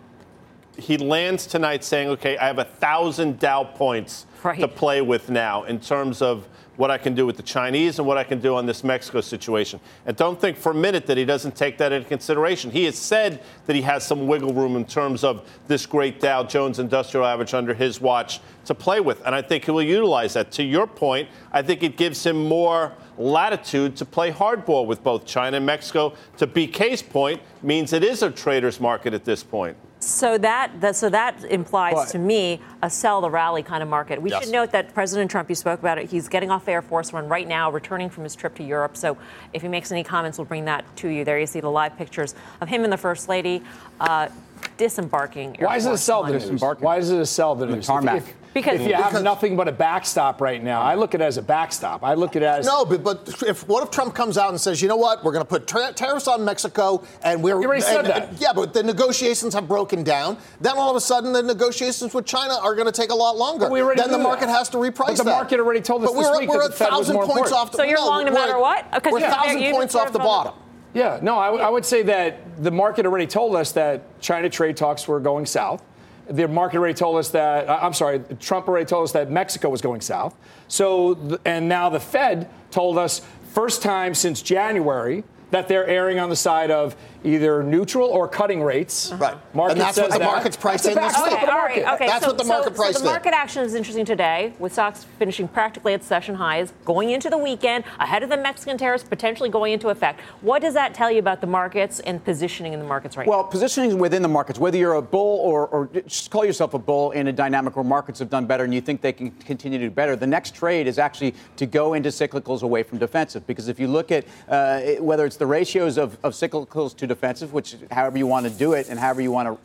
he 0.78 0.98
lands 0.98 1.48
tonight 1.48 1.84
saying, 1.84 2.10
okay, 2.10 2.38
I 2.38 2.46
have 2.48 2.60
a 2.60 2.64
thousand 2.66 3.40
Dow 3.40 3.64
points 3.64 4.26
Right. 4.44 4.60
to 4.60 4.68
play 4.68 5.02
with 5.02 5.32
now 5.32 5.64
in 5.64 5.80
terms 5.80 6.22
of 6.22 6.48
what 6.78 6.92
I 6.92 6.98
can 6.98 7.16
do 7.16 7.26
with 7.26 7.38
the 7.38 7.44
Chinese 7.44 8.00
and 8.00 8.08
what 8.08 8.18
I 8.18 8.24
can 8.24 8.40
do 8.40 8.56
on 8.56 8.66
this 8.66 8.84
Mexico 8.84 9.22
situation. 9.22 9.80
And 10.06 10.16
don't 10.18 10.40
think 10.40 10.58
for 10.58 10.72
a 10.72 10.76
minute 10.76 11.06
that 11.08 11.18
he 11.18 11.26
doesn't 11.26 11.56
take 11.56 11.78
that 11.78 11.92
into 11.92 12.08
consideration. 12.08 12.72
He 12.72 12.86
has 12.86 12.98
said 12.98 13.42
that 13.66 13.76
he 13.76 13.82
has 13.84 14.06
some 14.06 14.28
wiggle 14.28 14.54
room 14.54 14.76
in 14.76 14.86
terms 14.86 15.24
of 15.24 15.50
this 15.68 15.86
great 15.86 16.20
Dow 16.20 16.44
Jones 16.44 16.80
Industrial 16.80 17.26
Average 17.26 17.54
under 17.54 17.74
his 17.74 18.02
watch 18.02 18.40
to 18.66 18.76
play 18.76 19.00
with. 19.00 19.26
And 19.26 19.34
I 19.34 19.42
think 19.42 19.66
he 19.66 19.72
will 19.72 19.84
utilize 19.84 20.34
that. 20.34 20.52
To 20.54 20.64
your 20.64 20.88
point, 20.88 21.30
I 21.52 21.62
think 21.62 21.84
it 21.84 21.98
gives 21.98 22.26
him 22.26 22.48
more 22.48 22.94
latitude 23.18 23.96
to 23.98 24.06
play 24.06 24.32
hardball 24.32 24.86
with 24.86 25.04
both 25.04 25.26
China 25.26 25.58
and 25.58 25.66
Mexico. 25.66 26.14
To 26.38 26.48
BK's 26.48 27.02
point, 27.02 27.42
means 27.62 27.94
it 27.94 28.04
is 28.04 28.22
a 28.22 28.32
trader's 28.32 28.80
market 28.80 29.14
at 29.14 29.26
this 29.26 29.44
point. 29.44 29.76
So 30.16 30.38
that, 30.38 30.72
that 30.80 30.96
so 30.96 31.10
that 31.10 31.44
implies 31.44 31.94
But- 31.94 32.08
to 32.10 32.20
me 32.20 32.62
a 32.82 32.90
sell 32.90 33.20
the 33.20 33.30
rally 33.30 33.62
kind 33.64 33.84
of 33.84 33.90
market. 33.90 34.22
We 34.22 34.30
Yes. 34.30 34.46
should 34.46 34.54
note 34.54 34.72
that 34.72 34.94
President 34.94 35.30
Trump, 35.30 35.50
you 35.50 35.56
spoke 35.56 35.80
about 35.80 35.98
it, 35.98 36.10
he's 36.10 36.30
getting 36.30 36.50
off 36.50 36.70
Air 36.70 36.82
Force 36.82 37.12
One 37.12 37.28
right 37.28 37.46
now, 37.46 37.70
returning 37.70 38.10
from 38.10 38.24
his 38.24 38.34
trip 38.34 38.56
to 38.56 38.64
Europe. 38.64 38.96
So 38.96 39.18
if 39.52 39.62
he 39.62 39.68
makes 39.68 39.92
any 39.92 40.06
comments, 40.06 40.38
we'll 40.38 40.46
bring 40.46 40.64
that 40.66 40.86
to 40.98 41.10
you. 41.10 41.26
There 41.26 41.38
you 41.38 41.46
see 41.46 41.60
the 41.60 41.70
live 41.70 41.98
pictures 41.98 42.34
of 42.62 42.70
him 42.70 42.86
and 42.86 42.94
the 42.94 42.98
First 42.98 43.28
Lady 43.28 43.62
uh, 44.00 44.30
disembarking. 44.78 45.60
Air 45.60 45.68
Why 45.68 45.76
is 45.76 45.86
it 45.86 45.92
a 45.92 45.98
sell 45.98 46.20
the 46.22 46.28
One. 46.28 46.32
news? 46.34 46.44
Disembarking. 46.44 46.86
Why 46.86 46.98
is 46.98 47.10
it 47.12 47.20
a 47.20 47.26
sell 47.26 47.54
the 47.56 47.66
news? 47.66 47.86
tarmac. 47.86 48.18
If, 48.18 48.34
Because- 48.56 48.80
if 48.80 48.88
you 48.88 48.94
have 48.94 49.08
Because- 49.08 49.22
nothing 49.22 49.58
but 49.58 49.68
a 49.68 49.72
backstop 49.74 50.40
right 50.40 50.64
now, 50.64 50.82
I 50.82 50.96
look 50.96 51.14
at 51.14 51.20
it 51.20 51.26
as 51.26 51.36
a 51.38 51.42
backstop. 51.42 52.06
I 52.06 52.14
look 52.14 52.38
at 52.38 52.42
it 52.42 52.46
as 52.46 52.66
No, 52.66 52.86
but, 52.86 53.04
but 53.04 53.44
if 53.46 53.68
what 53.68 53.84
if 53.84 53.92
Trump 53.92 54.16
comes 54.16 54.38
out 54.38 54.50
and 54.50 54.60
says, 54.60 54.82
you 54.82 54.88
know 54.88 54.96
what, 54.96 55.26
we're 55.26 55.34
going 55.34 55.44
to 55.44 55.48
put 55.50 55.68
tra- 55.68 55.92
tariffs 55.92 56.26
on 56.30 56.46
Mexico, 56.46 57.04
and 57.22 57.44
we're 57.44 57.60
He 57.60 57.66
already 57.66 57.82
said 57.82 58.06
that. 58.06 58.30
and- 58.30 58.40
yeah, 58.40 58.54
but 58.54 58.74
the 58.74 58.82
negotiations 58.82 59.54
have 59.54 59.68
broken 59.68 60.04
down. 60.04 60.38
Then 60.62 60.78
all 60.78 60.90
of 60.90 60.96
a 60.96 61.02
sudden, 61.02 61.34
the 61.34 61.44
negotiations 61.44 62.14
with 62.14 62.26
China 62.26 62.56
are 62.64 62.74
going 62.76 62.86
to 62.86 62.94
take 62.94 63.12
a 63.12 63.16
lot 63.16 63.36
longer. 63.38 63.66
But 63.66 63.72
we 63.72 63.82
already 63.82 64.00
then 64.02 64.12
the 64.12 64.18
market 64.18 64.46
that. 64.48 64.58
has 64.58 64.70
to 64.70 64.78
reprice 64.78 65.08
But 65.08 65.18
the 65.18 65.24
that. 65.26 65.32
market 65.32 65.60
already 65.60 65.82
told 65.82 66.04
us 66.06 66.12
but 66.12 66.18
this 66.18 66.30
we're, 66.30 66.40
week 66.40 66.50
we're 66.50 66.60
that 66.60 66.66
a 66.68 66.70
the 66.70 66.76
thousand 66.86 67.16
points 67.18 67.30
important. 67.32 67.58
off. 67.58 67.72
The, 67.72 67.78
So 67.80 67.84
you're 67.84 68.00
long 68.00 68.24
no 68.24 68.32
we're- 68.32 68.46
matter 68.48 68.58
what? 68.58 68.90
Because 68.90 69.12
We're 69.12 69.20
you- 69.20 69.26
a 69.26 69.30
thousand 69.32 69.60
you 69.64 69.74
points 69.74 69.96
off 69.96 70.14
the 70.14 70.20
bottom. 70.20 70.54
Yeah, 70.94 71.20
no, 71.22 71.38
I, 71.38 71.54
I 71.58 71.70
would 71.70 71.84
say 71.84 72.04
that 72.04 72.64
the 72.64 72.72
market 72.72 73.06
already 73.06 73.28
told 73.28 73.54
us 73.58 73.74
that 73.74 74.04
China 74.22 74.50
trade 74.50 74.78
talks 74.78 75.10
were 75.10 75.20
going 75.20 75.46
south. 75.46 75.82
The 76.30 76.48
market 76.48 76.78
already 76.78 76.94
told 76.94 77.18
us 77.18 77.30
that, 77.30 77.70
I- 77.70 77.80
I'm 77.80 77.94
sorry, 77.94 78.20
Trump 78.40 78.68
already 78.68 78.86
told 78.86 79.04
us 79.04 79.12
that 79.12 79.30
Mexico 79.30 79.70
was 79.70 79.82
going 79.82 80.02
south. 80.02 80.36
So, 80.68 81.38
and 81.46 81.70
now 81.70 81.90
the 81.90 82.00
Fed 82.00 82.50
told 82.72 82.98
us, 82.98 83.22
first 83.54 83.82
time 83.82 84.14
since 84.16 84.42
January, 84.42 85.24
that 85.52 85.68
they're 85.68 85.86
erring 85.88 86.20
on 86.20 86.30
the 86.30 86.36
side 86.36 86.72
of 86.72 86.96
either 87.26 87.64
neutral 87.64 88.08
or 88.08 88.28
cutting 88.28 88.62
rates. 88.62 89.12
Right. 89.14 89.36
Market 89.56 89.74
And 89.74 89.82
that's 89.82 89.98
what 89.98 90.12
the 90.12 90.20
that. 90.20 90.26
market's 90.26 90.56
priced 90.56 90.84
That's 90.84 90.96
in 90.96 91.02
this 91.04 91.14
backstop 91.14 91.32
week. 91.32 91.38
Okay, 91.38 91.46
the 91.46 91.52
market. 91.52 91.84
right. 91.86 91.94
Okay, 91.96 92.08
That's 92.08 92.24
so, 92.24 92.30
what 92.32 92.38
the 92.38 92.44
market 92.44 92.76
so, 92.76 92.82
priced 92.82 92.98
so 92.98 93.04
the 93.04 93.10
market 93.10 93.34
action 93.34 93.64
is 93.64 93.74
interesting 93.74 94.06
today, 94.06 94.54
with 94.60 94.74
stocks 94.74 95.06
finishing 95.18 95.48
practically 95.48 95.94
at 95.94 96.04
session 96.04 96.36
highs, 96.36 96.74
going 96.86 97.10
into 97.10 97.30
the 97.30 97.38
weekend, 97.38 97.84
ahead 98.00 98.24
of 98.24 98.30
the 98.30 98.38
Mexican 98.38 98.78
tariffs 98.78 99.04
potentially 99.04 99.50
going 99.50 99.74
into 99.74 99.90
effect. 99.90 100.22
What 100.42 100.62
does 100.62 100.74
that 100.76 100.94
tell 100.94 101.10
you 101.10 101.20
about 101.20 101.42
the 101.42 101.48
markets 101.48 102.00
and 102.02 102.24
positioning 102.24 102.74
in 102.74 102.80
the 102.80 102.86
markets 102.86 103.18
right 103.18 103.28
Well, 103.28 103.40
now? 103.40 103.44
Well, 103.44 103.52
positioning 103.52 103.98
within 103.98 104.22
the 104.22 104.28
markets, 104.28 104.60
whether 104.60 104.78
you're 104.78 104.94
a 104.94 105.02
bull 105.02 105.40
or, 105.40 105.68
or 105.68 105.88
just 106.08 106.30
call 106.30 106.46
yourself 106.46 106.74
a 106.74 106.80
bull 106.80 107.12
in 107.12 107.28
a 107.28 107.34
dynamic 107.34 107.76
where 107.76 107.84
markets 107.86 108.20
have 108.20 108.30
done 108.30 108.46
better 108.46 108.64
and 108.64 108.74
you 108.74 108.82
think 108.82 109.02
they 109.02 109.14
can 109.14 109.32
continue 109.32 109.80
to 109.80 109.86
do 109.86 109.92
better, 109.92 110.16
the 110.16 110.28
next 110.28 110.54
trade 110.56 110.88
is 110.88 111.00
actually 111.00 111.34
to 111.56 111.66
go 111.66 111.94
into 111.94 112.10
cyclicals 112.10 112.62
away 112.62 112.84
from 112.84 112.98
defensive. 112.98 113.46
Because 113.48 113.68
if 113.68 113.80
you 113.80 113.88
look 113.88 114.12
at 114.12 114.26
uh, 114.48 114.82
whether 115.00 115.26
it's 115.26 115.38
the 115.38 115.46
ratios 115.46 115.98
of, 115.98 116.18
of 116.24 116.34
cyclicals 116.34 116.96
to 116.98 117.08
defensive, 117.16 117.54
which 117.54 117.76
however 117.92 118.18
you 118.18 118.28
want 118.28 118.46
to 118.46 118.52
do 118.52 118.74
it 118.74 118.90
and 118.90 119.00
however 119.00 119.22
you 119.22 119.32
want 119.32 119.48
to 119.48 119.58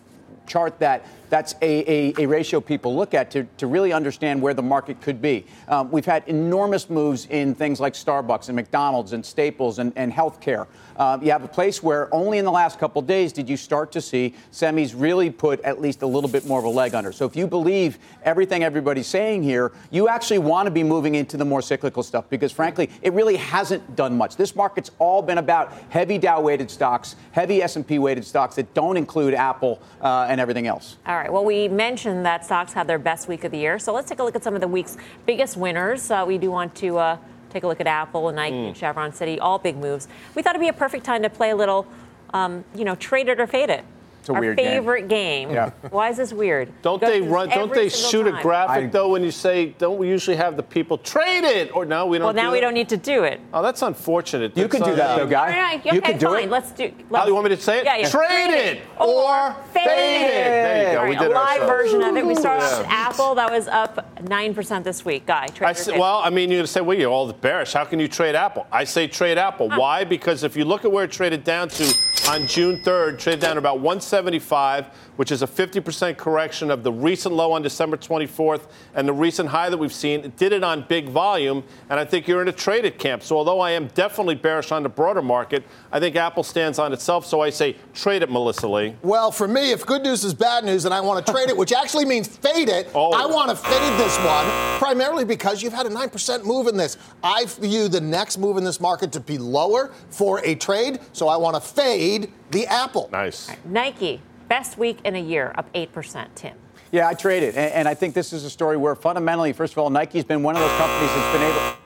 chart 0.51 0.79
that, 0.79 1.05
that's 1.31 1.55
a, 1.63 2.13
a, 2.19 2.25
a 2.25 2.27
ratio 2.27 2.61
people 2.61 2.95
look 2.95 3.15
at 3.15 3.31
to, 3.31 3.45
to 3.57 3.67
really 3.67 3.93
understand 3.93 4.43
where 4.43 4.53
the 4.53 4.63
market 4.63 5.01
could 5.01 5.23
be. 5.23 5.47
Um, 5.69 5.91
we've 5.91 6.05
had 6.05 6.25
enormous 6.27 6.91
moves 6.91 7.27
in 7.27 7.55
things 7.55 7.81
like 7.81 7.95
Starbucks 7.95 8.49
and 8.49 8.57
McDonald's 8.57 9.13
and 9.13 9.25
Staples 9.25 9.79
and, 9.79 9.93
and 9.97 10.13
healthcare. 10.13 10.67
Um, 10.97 11.23
you 11.23 11.31
have 11.31 11.45
a 11.45 11.49
place 11.49 11.83
where 11.83 12.13
only 12.13 12.39
in 12.39 12.45
the 12.45 12.51
last 12.51 12.79
couple 12.79 13.01
days 13.01 13.33
did 13.33 13.49
you 13.49 13.57
start 13.57 13.93
to 13.93 14.01
see 14.01 14.35
semis 14.53 14.93
really 14.95 15.31
put 15.31 15.61
at 15.61 15.81
least 15.81 16.03
a 16.03 16.07
little 16.07 16.29
bit 16.29 16.47
more 16.47 16.59
of 16.59 16.65
a 16.65 16.69
leg 16.69 16.95
under. 16.95 17.13
So 17.13 17.25
if 17.25 17.37
you 17.37 17.47
believe 17.47 17.99
everything 18.23 18.65
everybody's 18.65 19.07
saying 19.07 19.43
here, 19.43 19.73
you 19.91 20.09
actually 20.09 20.41
want 20.41 20.67
to 20.67 20.71
be 20.71 20.83
moving 20.83 21.15
into 21.15 21.37
the 21.37 21.45
more 21.45 21.63
cyclical 21.63 22.03
stuff 22.03 22.29
because 22.29 22.53
frankly, 22.53 22.91
it 23.03 23.13
really 23.13 23.37
hasn't 23.37 23.97
done 23.97 24.17
much. 24.17 24.37
This 24.37 24.57
market's 24.57 24.91
all 24.99 25.23
been 25.23 25.39
about 25.39 25.73
heavy 25.89 26.19
Dow 26.19 26.41
weighted 26.41 26.71
stocks, 26.71 27.17
heavy 27.33 27.63
S&P 27.63 27.99
weighted 27.99 28.25
stocks 28.25 28.57
that 28.57 28.75
don't 28.75 28.97
include 28.97 29.33
Apple 29.33 29.81
uh, 30.03 30.27
and 30.29 30.41
everything 30.41 30.67
else. 30.67 30.97
All 31.07 31.17
right. 31.17 31.20
All 31.21 31.25
right, 31.25 31.33
well, 31.35 31.45
we 31.45 31.69
mentioned 31.69 32.25
that 32.25 32.47
stocks 32.47 32.73
had 32.73 32.87
their 32.87 32.99
best 32.99 33.29
week 33.29 33.45
of 33.45 33.53
the 33.53 33.59
year. 33.59 33.79
So 33.79 33.93
let's 33.93 34.09
take 34.09 34.21
a 34.21 34.25
look 34.25 34.35
at 34.37 34.43
some 34.43 34.55
of 34.55 34.63
the 34.63 34.69
week's 34.69 34.97
biggest 35.27 35.55
winners. 35.55 36.11
Uh, 36.11 36.25
we 36.27 36.39
do 36.39 36.51
want 36.51 36.75
to 36.77 36.97
uh, 36.97 37.19
take 37.51 37.63
a 37.63 37.67
look 37.67 37.79
at 37.79 37.87
Apple 37.87 38.31
and 38.31 38.37
Nike 38.37 38.57
and 38.57 38.75
Chevron 38.75 39.13
Citi, 39.13 39.37
all 39.39 39.59
big 39.59 39.77
moves. 39.77 40.09
We 40.35 40.41
thought 40.41 40.55
it'd 40.55 40.63
be 40.63 40.69
a 40.69 40.73
perfect 40.73 41.05
time 41.05 41.23
to 41.23 41.29
play 41.29 41.51
a 41.51 41.57
little, 41.57 41.87
um, 42.33 42.65
you 42.75 42.87
know, 42.87 42.95
trade 42.95 43.29
it 43.29 43.39
or 43.39 43.47
fade 43.47 43.69
it. 43.69 43.85
It's 44.21 44.29
a 44.29 44.35
Our 44.35 44.41
weird 44.41 44.59
game. 44.59 44.67
favorite 44.67 45.09
game. 45.09 45.51
Yeah. 45.51 45.71
Why 45.91 46.11
is 46.11 46.19
this 46.19 46.31
weird? 46.33 46.71
Don't 46.83 47.01
Go 47.01 47.07
they 47.07 47.23
run? 47.23 47.49
Don't 47.49 47.73
they 47.73 47.89
single 47.89 48.11
shoot 48.33 48.39
a 48.39 48.43
graphic 48.43 48.85
I- 48.85 48.87
though 48.89 49.09
when 49.09 49.23
you 49.23 49.31
say? 49.31 49.71
Don't 49.79 49.97
we 49.99 50.09
usually 50.09 50.37
have 50.37 50.57
the 50.59 50.63
people 50.63 50.99
trade 50.99 51.45
it? 51.45 51.75
Or 51.75 51.87
no, 51.87 52.05
we 52.07 52.19
don't. 52.19 52.27
Well, 52.27 52.35
now 52.35 52.49
do 52.49 52.53
we 52.53 52.59
that? 52.59 52.67
don't 52.67 52.75
need 52.75 52.91
to 52.91 52.99
do 52.99 53.25
it. 53.25 53.41
Oh, 53.55 53.63
that's 53.63 53.81
unfortunate. 53.81 54.55
You 54.59 54.65
That's, 54.69 54.75
can 54.77 54.83
do 54.91 54.95
that, 54.97 55.17
though, 55.17 55.23
All 55.23 55.29
guy. 55.31 55.57
right, 55.57 55.85
you 55.87 55.93
okay, 55.93 56.01
can 56.13 56.19
do 56.19 56.27
fine. 56.27 56.45
it. 56.45 56.51
Let's 56.51 56.71
do. 56.73 56.93
Oh, 56.99 57.05
Let's, 57.09 57.27
you 57.29 57.35
want 57.35 57.49
me 57.49 57.57
to 57.57 57.63
say 57.63 57.79
it? 57.79 57.85
Yeah, 57.87 57.97
yeah. 57.97 58.09
Trade 58.11 58.51
it 58.51 58.83
or 58.99 59.57
fade 59.73 59.87
it. 59.87 59.89
There 59.89 60.89
you 60.89 60.93
go. 60.93 60.99
All 61.01 61.05
We 61.07 61.11
right, 61.17 61.19
did 61.19 61.31
a 61.31 61.35
live 61.35 61.61
ourselves. 61.63 61.83
version 61.93 62.03
of 62.03 62.17
it. 62.17 62.27
We 62.27 62.35
started 62.35 62.65
off 62.65 62.73
Yeah. 62.73 62.79
with 62.81 62.87
Apple. 62.91 63.35
That 63.37 63.51
was 63.51 63.69
up 63.69 64.10
9% 64.25 64.85
this 64.85 65.05
week. 65.05 65.27
Guy, 65.27 65.49
I 65.61 65.73
say, 65.73 65.99
well, 65.99 66.21
I 66.25 66.31
mean, 66.31 66.51
you're 66.51 66.59
going 66.59 66.67
to 66.67 66.73
say, 66.73 66.81
well, 66.81 66.97
you're 66.97 67.11
all 67.11 67.33
bearish. 67.33 67.73
How 67.73 67.85
can 67.85 68.01
you 68.01 68.09
trade 68.09 68.35
Apple? 68.35 68.67
I 68.71 68.85
say 68.85 69.07
trade 69.07 69.39
Apple. 69.39 69.69
Why? 69.69 70.05
Because 70.05 70.43
if 70.45 70.57
you 70.57 70.65
look 70.65 70.85
at 70.85 70.93
where 70.93 71.05
it 71.05 71.11
traded 71.13 71.45
down 71.45 71.69
to 71.71 71.95
on 72.29 72.47
June 72.47 72.81
3rd, 72.83 73.19
traded 73.19 73.41
down 73.41 73.55
to 73.55 73.59
about 73.59 73.81
175, 73.81 74.87
which 75.17 75.33
is 75.33 75.43
a 75.43 75.47
50% 75.47 76.17
correction 76.17 76.71
of 76.71 76.83
the 76.83 76.93
recent 76.93 77.35
low 77.35 77.53
on 77.53 77.63
December 77.63 77.97
24th 77.97 78.69
and 78.95 79.09
the 79.09 79.13
recent 79.13 79.49
high 79.49 79.71
that 79.71 79.77
we've 79.79 79.93
seen. 79.93 80.21
It 80.21 80.37
did 80.37 80.53
it 80.53 80.63
on 80.63 80.85
big 80.87 81.09
volume, 81.09 81.65
and 81.89 81.99
I 81.99 82.05
think 82.05 82.29
you're 82.29 82.43
in 82.43 82.49
a 82.49 82.53
traded 82.53 82.99
camp. 82.99 83.23
So 83.23 83.37
although 83.37 83.61
I 83.61 83.73
am 83.73 83.89
definitely 83.89 84.35
bearish 84.35 84.71
on 84.71 84.83
the 84.83 84.89
broader 84.89 85.23
market, 85.23 85.65
I 85.91 85.99
think 85.99 86.15
Apple 86.17 86.43
stands 86.43 86.79
on 86.79 86.93
itself. 86.93 87.27
So 87.27 87.41
I 87.41 87.51
say 87.51 87.77
trade 87.95 88.23
it, 88.23 88.31
Melissa 88.31 88.69
Lee. 88.69 88.95
Well, 89.03 89.31
for 89.31 89.49
me, 89.49 89.73
if 89.73 89.85
good 89.87 90.03
news 90.03 90.23
is 90.23 90.35
bad 90.35 90.65
news 90.65 90.85
and 90.85 90.93
I 90.95 91.01
want 91.01 91.25
to 91.25 91.33
trade 91.33 91.49
it, 91.49 91.57
which 91.57 91.73
actually 91.73 92.05
means 92.05 92.29
fade 92.29 92.69
it, 92.69 92.89
Oh. 92.95 93.13
I 93.13 93.27
want 93.27 93.51
to 93.51 93.57
fade 93.57 93.99
this 93.99 94.10
one 94.19 94.47
primarily 94.79 95.25
because 95.25 95.63
you've 95.63 95.73
had 95.73 95.87
a 95.87 95.91
9% 95.91 96.45
move 96.45 96.67
in 96.67 96.77
this. 96.77 96.97
I 97.23 97.45
view 97.47 97.89
the 97.89 98.01
next 98.01 98.39
move 98.39 98.57
in 98.57 98.65
this 98.65 98.81
market 98.81 99.13
to 99.13 99.21
be 99.21 99.39
lower 99.39 99.93
for 100.11 100.41
a 100.45 100.55
trade, 100.55 101.01
so 101.13 101.29
I 101.29 101.37
want 101.37 101.55
to 101.57 101.61
fade 101.61 102.33
the 102.51 102.67
Apple. 102.67 103.09
Nice. 103.13 103.51
Nike, 103.65 104.21
best 104.49 104.79
week 104.79 104.99
in 105.05 105.17
a 105.17 105.21
year, 105.21 105.53
up 105.57 105.73
8%. 105.75 106.27
Tim. 106.35 106.57
Yeah, 106.93 107.09
I 107.09 107.15
trade 107.15 107.43
it. 107.43 107.57
And, 107.57 107.73
and 107.73 107.89
I 107.89 107.95
think 107.95 108.15
this 108.15 108.33
is 108.33 108.45
a 108.45 108.51
story 108.51 108.77
where 108.77 108.95
fundamentally, 108.95 109.53
first 109.53 109.75
of 109.75 109.79
all, 109.79 109.91
Nike's 109.91 110.25
been 110.25 110.43
one 110.43 110.57
of 110.57 110.63
those 110.63 110.79
companies 110.79 111.11
that's 111.15 111.33
been 111.33 111.43
able. 111.43 111.77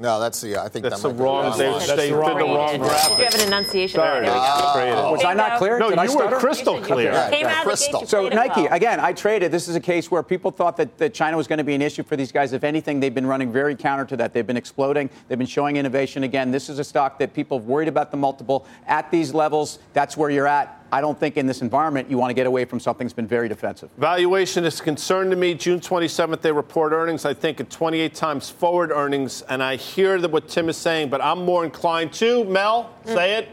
No, 0.00 0.18
that's 0.18 0.40
the, 0.40 0.56
I 0.56 0.68
think 0.68 0.84
That's 0.84 1.02
that 1.02 1.08
the 1.08 1.14
might 1.14 1.18
be 1.18 1.24
wrong. 1.24 1.44
wrong 1.50 1.58
They. 1.58 1.70
That's 1.70 1.92
they 1.92 2.08
the 2.08 2.16
wrong 2.16 2.30
did 2.38 2.40
the 2.40 2.46
one. 2.46 2.56
wrong 2.80 3.18
You 3.18 3.24
have 3.24 3.34
an 3.34 3.46
enunciation. 3.46 3.96
Sorry. 3.96 4.24
There 4.24 4.32
we 4.34 4.38
go. 4.38 4.72
Trade 4.74 4.88
it. 4.88 5.12
Was 5.12 5.24
I 5.24 5.34
not 5.34 5.58
clear? 5.58 5.78
No, 5.78 5.90
Did 5.90 5.98
I 5.98 6.04
you 6.04 6.16
were 6.16 6.38
crystal 6.38 6.74
You 6.76 6.80
you 6.80 6.86
clear. 6.86 7.12
Yeah, 7.12 7.30
Came 7.30 7.46
out 7.46 7.64
crystal. 7.64 8.06
So 8.06 8.28
Nike, 8.28 8.64
again, 8.66 8.98
I 8.98 9.12
traded. 9.12 9.52
This 9.52 9.68
is 9.68 9.76
a 9.76 9.80
case 9.80 10.10
where 10.10 10.22
people 10.22 10.50
thought 10.50 10.78
that, 10.78 10.96
that 10.96 11.12
China 11.12 11.36
was 11.36 11.46
going 11.46 11.58
to 11.58 11.64
be 11.64 11.74
an 11.74 11.82
issue 11.82 12.02
for 12.02 12.16
these 12.16 12.32
guys. 12.32 12.54
If 12.54 12.64
anything, 12.64 12.98
they've 12.98 13.14
been 13.14 13.26
running 13.26 13.52
very 13.52 13.76
counter 13.76 14.06
to 14.06 14.16
that. 14.16 14.32
They've 14.32 14.46
been 14.46 14.56
exploding. 14.56 15.10
They've 15.28 15.38
been 15.38 15.46
showing 15.46 15.76
innovation. 15.76 16.22
Again, 16.24 16.50
this 16.50 16.70
is 16.70 16.78
a 16.78 16.84
stock 16.84 17.18
that 17.18 17.34
people 17.34 17.58
have 17.58 17.66
worried 17.66 17.88
about 17.88 18.10
the 18.10 18.16
multiple 18.16 18.66
at 18.86 19.10
these 19.10 19.34
levels. 19.34 19.80
That's 19.92 20.16
where 20.16 20.30
you're 20.30 20.46
at. 20.46 20.79
I 20.92 21.00
don't 21.00 21.18
think 21.18 21.36
in 21.36 21.46
this 21.46 21.62
environment 21.62 22.10
you 22.10 22.18
want 22.18 22.30
to 22.30 22.34
get 22.34 22.46
away 22.46 22.64
from 22.64 22.80
something 22.80 23.06
that's 23.06 23.14
been 23.14 23.26
very 23.26 23.48
defensive. 23.48 23.90
Valuation 23.98 24.64
is 24.64 24.80
a 24.80 24.82
concern 24.82 25.30
to 25.30 25.36
me. 25.36 25.54
June 25.54 25.80
27th, 25.80 26.40
they 26.40 26.52
report 26.52 26.92
earnings, 26.92 27.24
I 27.24 27.34
think, 27.34 27.60
at 27.60 27.70
28 27.70 28.14
times 28.14 28.50
forward 28.50 28.90
earnings. 28.90 29.42
And 29.42 29.62
I 29.62 29.76
hear 29.76 30.18
that 30.20 30.30
what 30.30 30.48
Tim 30.48 30.68
is 30.68 30.76
saying, 30.76 31.10
but 31.10 31.20
I'm 31.22 31.44
more 31.44 31.64
inclined 31.64 32.12
to, 32.14 32.44
Mel, 32.44 32.90
say 33.04 33.36
it. 33.38 33.48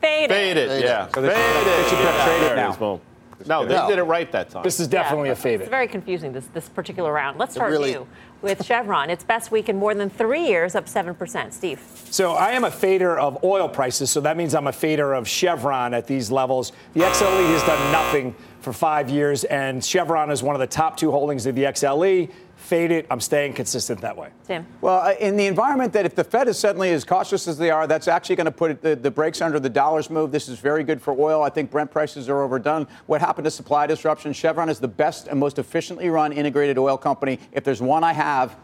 Fade 0.00 0.24
it. 0.24 0.30
Fade 0.30 0.56
it, 0.56 0.68
Fade 0.68 0.78
it. 0.80 0.84
yeah. 0.84 1.08
So 1.14 1.22
they 1.22 1.28
should- 1.28 1.36
Fade 1.36 1.66
they 1.66 1.80
it. 1.80 1.88
should 1.88 1.98
yeah. 2.00 2.24
trade 2.24 2.36
it 2.42 2.44
There 2.46 2.56
now. 2.56 2.72
is, 2.72 2.80
Mo. 2.80 3.00
No, 3.46 3.64
they 3.66 3.74
No. 3.74 3.88
did 3.88 3.98
it 3.98 4.02
right 4.04 4.30
that 4.32 4.50
time. 4.50 4.62
This 4.62 4.80
is 4.80 4.88
definitely 4.88 5.28
Yeah, 5.28 5.32
a 5.32 5.36
fade 5.36 5.60
It's 5.60 5.70
very 5.70 5.88
confusing, 5.88 6.32
this, 6.32 6.46
this 6.54 6.68
particular 6.68 7.12
round. 7.12 7.38
Let's 7.38 7.54
start 7.54 7.70
really- 7.70 7.92
new 7.92 8.06
with 8.40 8.64
Chevron. 8.66 9.08
Its 9.10 9.24
best 9.24 9.50
week 9.50 9.68
in 9.68 9.76
more 9.76 9.94
than 9.94 10.10
three 10.10 10.46
years, 10.46 10.74
up 10.74 10.86
7%. 10.86 11.52
Steve. 11.52 11.80
So 12.10 12.32
I 12.32 12.50
am 12.50 12.64
a 12.64 12.70
fader 12.70 13.18
of 13.18 13.42
oil 13.44 13.68
prices, 13.68 14.10
so 14.10 14.20
that 14.22 14.36
means 14.36 14.54
I'm 14.54 14.66
a 14.66 14.72
fader 14.72 15.14
of 15.14 15.28
Chevron 15.28 15.94
at 15.94 16.06
these 16.06 16.30
levels. 16.30 16.72
The 16.94 17.00
XLE 17.00 17.46
has 17.52 17.62
done 17.64 17.92
nothing 17.92 18.34
for 18.60 18.72
five 18.72 19.08
years, 19.10 19.44
and 19.44 19.84
Chevron 19.84 20.30
is 20.30 20.42
one 20.42 20.54
of 20.56 20.60
the 20.60 20.66
top 20.66 20.96
two 20.96 21.10
holdings 21.10 21.46
of 21.46 21.54
the 21.54 21.64
XLE. 21.64 22.30
Fade 22.62 22.92
it. 22.92 23.06
I'm 23.10 23.20
staying 23.20 23.54
consistent 23.54 24.00
that 24.02 24.16
way. 24.16 24.30
Tim. 24.46 24.64
Well, 24.80 25.00
uh, 25.00 25.14
in 25.18 25.36
the 25.36 25.46
environment 25.46 25.92
that 25.94 26.06
if 26.06 26.14
the 26.14 26.22
Fed 26.22 26.46
is 26.46 26.58
suddenly 26.58 26.90
as 26.90 27.04
cautious 27.04 27.48
as 27.48 27.58
they 27.58 27.70
are, 27.70 27.88
that's 27.88 28.06
actually 28.06 28.36
going 28.36 28.44
to 28.46 28.52
put 28.52 28.80
the, 28.80 28.94
the 28.94 29.10
brakes 29.10 29.40
under 29.40 29.58
the 29.58 29.68
dollars 29.68 30.08
move. 30.08 30.30
This 30.30 30.48
is 30.48 30.60
very 30.60 30.84
good 30.84 31.02
for 31.02 31.12
oil. 31.12 31.42
I 31.42 31.50
think 31.50 31.72
Brent 31.72 31.90
prices 31.90 32.28
are 32.28 32.40
overdone. 32.40 32.86
What 33.06 33.20
happened 33.20 33.46
to 33.46 33.50
supply 33.50 33.88
disruption? 33.88 34.32
Chevron 34.32 34.68
is 34.68 34.78
the 34.78 34.88
best 34.88 35.26
and 35.26 35.40
most 35.40 35.58
efficiently 35.58 36.08
run 36.08 36.32
integrated 36.32 36.78
oil 36.78 36.96
company. 36.96 37.40
If 37.50 37.64
there's 37.64 37.82
one 37.82 38.04
I 38.04 38.12
have, 38.12 38.56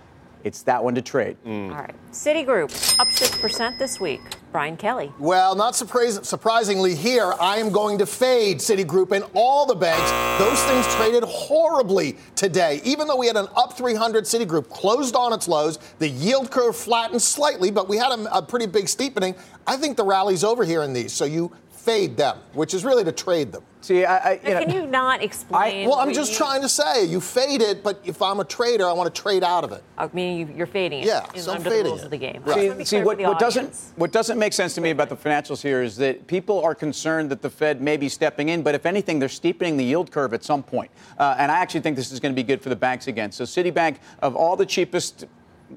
it's 0.44 0.62
that 0.62 0.82
one 0.82 0.94
to 0.94 1.02
trade. 1.02 1.36
Mm. 1.44 1.70
All 1.70 1.76
right. 1.82 1.94
Citigroup, 2.12 2.98
up 3.00 3.08
6% 3.08 3.78
this 3.78 4.00
week. 4.00 4.20
Brian 4.50 4.76
Kelly. 4.76 5.12
Well, 5.18 5.54
not 5.54 5.76
surprise- 5.76 6.26
surprisingly 6.26 6.94
here, 6.94 7.34
I 7.38 7.58
am 7.58 7.70
going 7.70 7.98
to 7.98 8.06
fade 8.06 8.58
Citigroup 8.58 9.12
and 9.12 9.24
all 9.34 9.66
the 9.66 9.74
banks. 9.74 10.10
Those 10.42 10.62
things 10.64 10.86
traded 10.94 11.22
horribly 11.24 12.16
today. 12.34 12.80
Even 12.84 13.06
though 13.08 13.16
we 13.16 13.26
had 13.26 13.36
an 13.36 13.48
up 13.56 13.76
300, 13.76 14.24
Citigroup 14.24 14.70
closed 14.70 15.14
on 15.16 15.32
its 15.32 15.48
lows. 15.48 15.78
The 15.98 16.08
yield 16.08 16.50
curve 16.50 16.76
flattened 16.76 17.20
slightly, 17.20 17.70
but 17.70 17.88
we 17.88 17.98
had 17.98 18.18
a, 18.18 18.38
a 18.38 18.42
pretty 18.42 18.66
big 18.66 18.88
steepening. 18.88 19.34
I 19.66 19.76
think 19.76 19.96
the 19.98 20.04
rally's 20.04 20.44
over 20.44 20.64
here 20.64 20.82
in 20.82 20.94
these. 20.94 21.12
So 21.12 21.26
you 21.26 21.52
fade 21.88 22.16
them, 22.16 22.38
which 22.52 22.74
is 22.74 22.84
really 22.84 23.04
to 23.04 23.12
trade 23.12 23.52
them. 23.52 23.62
See, 23.80 24.04
I, 24.04 24.16
I 24.16 24.40
you 24.42 24.54
know, 24.54 24.60
Can 24.60 24.70
you 24.74 24.86
not 24.86 25.22
explain? 25.22 25.88
Well, 25.88 25.98
I'm 25.98 26.12
just 26.12 26.32
you- 26.32 26.38
trying 26.38 26.62
to 26.62 26.68
say 26.68 27.04
you 27.04 27.20
fade 27.20 27.62
it, 27.62 27.82
but 27.82 28.00
if 28.04 28.20
I'm 28.20 28.40
a 28.40 28.44
trader, 28.44 28.86
I 28.86 28.92
want 28.92 29.14
to 29.14 29.22
trade 29.22 29.44
out 29.44 29.64
of 29.64 29.72
it. 29.72 29.82
I 29.96 30.08
mean, 30.12 30.38
you- 30.38 30.54
you're 30.56 30.66
fading 30.66 31.00
it. 31.02 31.06
Yeah, 31.06 31.24
in- 31.32 31.40
so 31.40 31.52
I'm 31.52 31.58
under 31.58 31.70
fading 31.70 31.84
the 31.84 31.90
rules 31.90 32.02
it. 32.02 32.04
of 32.06 32.10
the 32.10 32.16
game. 32.18 32.42
Right. 32.44 32.78
See, 32.78 32.84
see 32.84 33.02
what, 33.02 33.18
what 33.20 33.38
doesn't 33.38 33.74
what 33.96 34.12
doesn't 34.12 34.38
make 34.38 34.52
sense 34.52 34.74
to 34.74 34.80
me 34.80 34.90
about 34.90 35.08
the 35.08 35.16
financials 35.16 35.62
here 35.62 35.82
is 35.82 35.96
that 35.96 36.26
people 36.26 36.60
are 36.62 36.74
concerned 36.74 37.30
that 37.30 37.40
the 37.40 37.50
Fed 37.50 37.80
may 37.80 37.96
be 37.96 38.08
stepping 38.08 38.48
in, 38.48 38.62
but 38.62 38.74
if 38.74 38.84
anything, 38.84 39.18
they're 39.18 39.28
steepening 39.28 39.76
the 39.76 39.84
yield 39.84 40.10
curve 40.10 40.34
at 40.34 40.44
some 40.44 40.62
point. 40.62 40.90
Uh, 41.16 41.36
and 41.38 41.50
I 41.52 41.58
actually 41.58 41.80
think 41.80 41.96
this 41.96 42.10
is 42.10 42.20
going 42.20 42.34
to 42.34 42.36
be 42.36 42.42
good 42.42 42.60
for 42.60 42.68
the 42.68 42.76
banks 42.76 43.06
again. 43.06 43.32
So 43.32 43.44
Citibank, 43.44 43.96
of 44.20 44.34
all 44.34 44.56
the 44.56 44.66
cheapest 44.66 45.26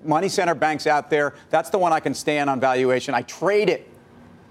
money 0.03 0.29
center 0.29 0.55
banks 0.55 0.87
out 0.87 1.09
there, 1.09 1.35
that's 1.49 1.69
the 1.69 1.77
one 1.77 1.93
I 1.93 1.99
can 1.99 2.13
stand 2.13 2.49
on 2.49 2.59
valuation. 2.59 3.13
I 3.13 3.21
trade 3.23 3.69
it. 3.69 3.87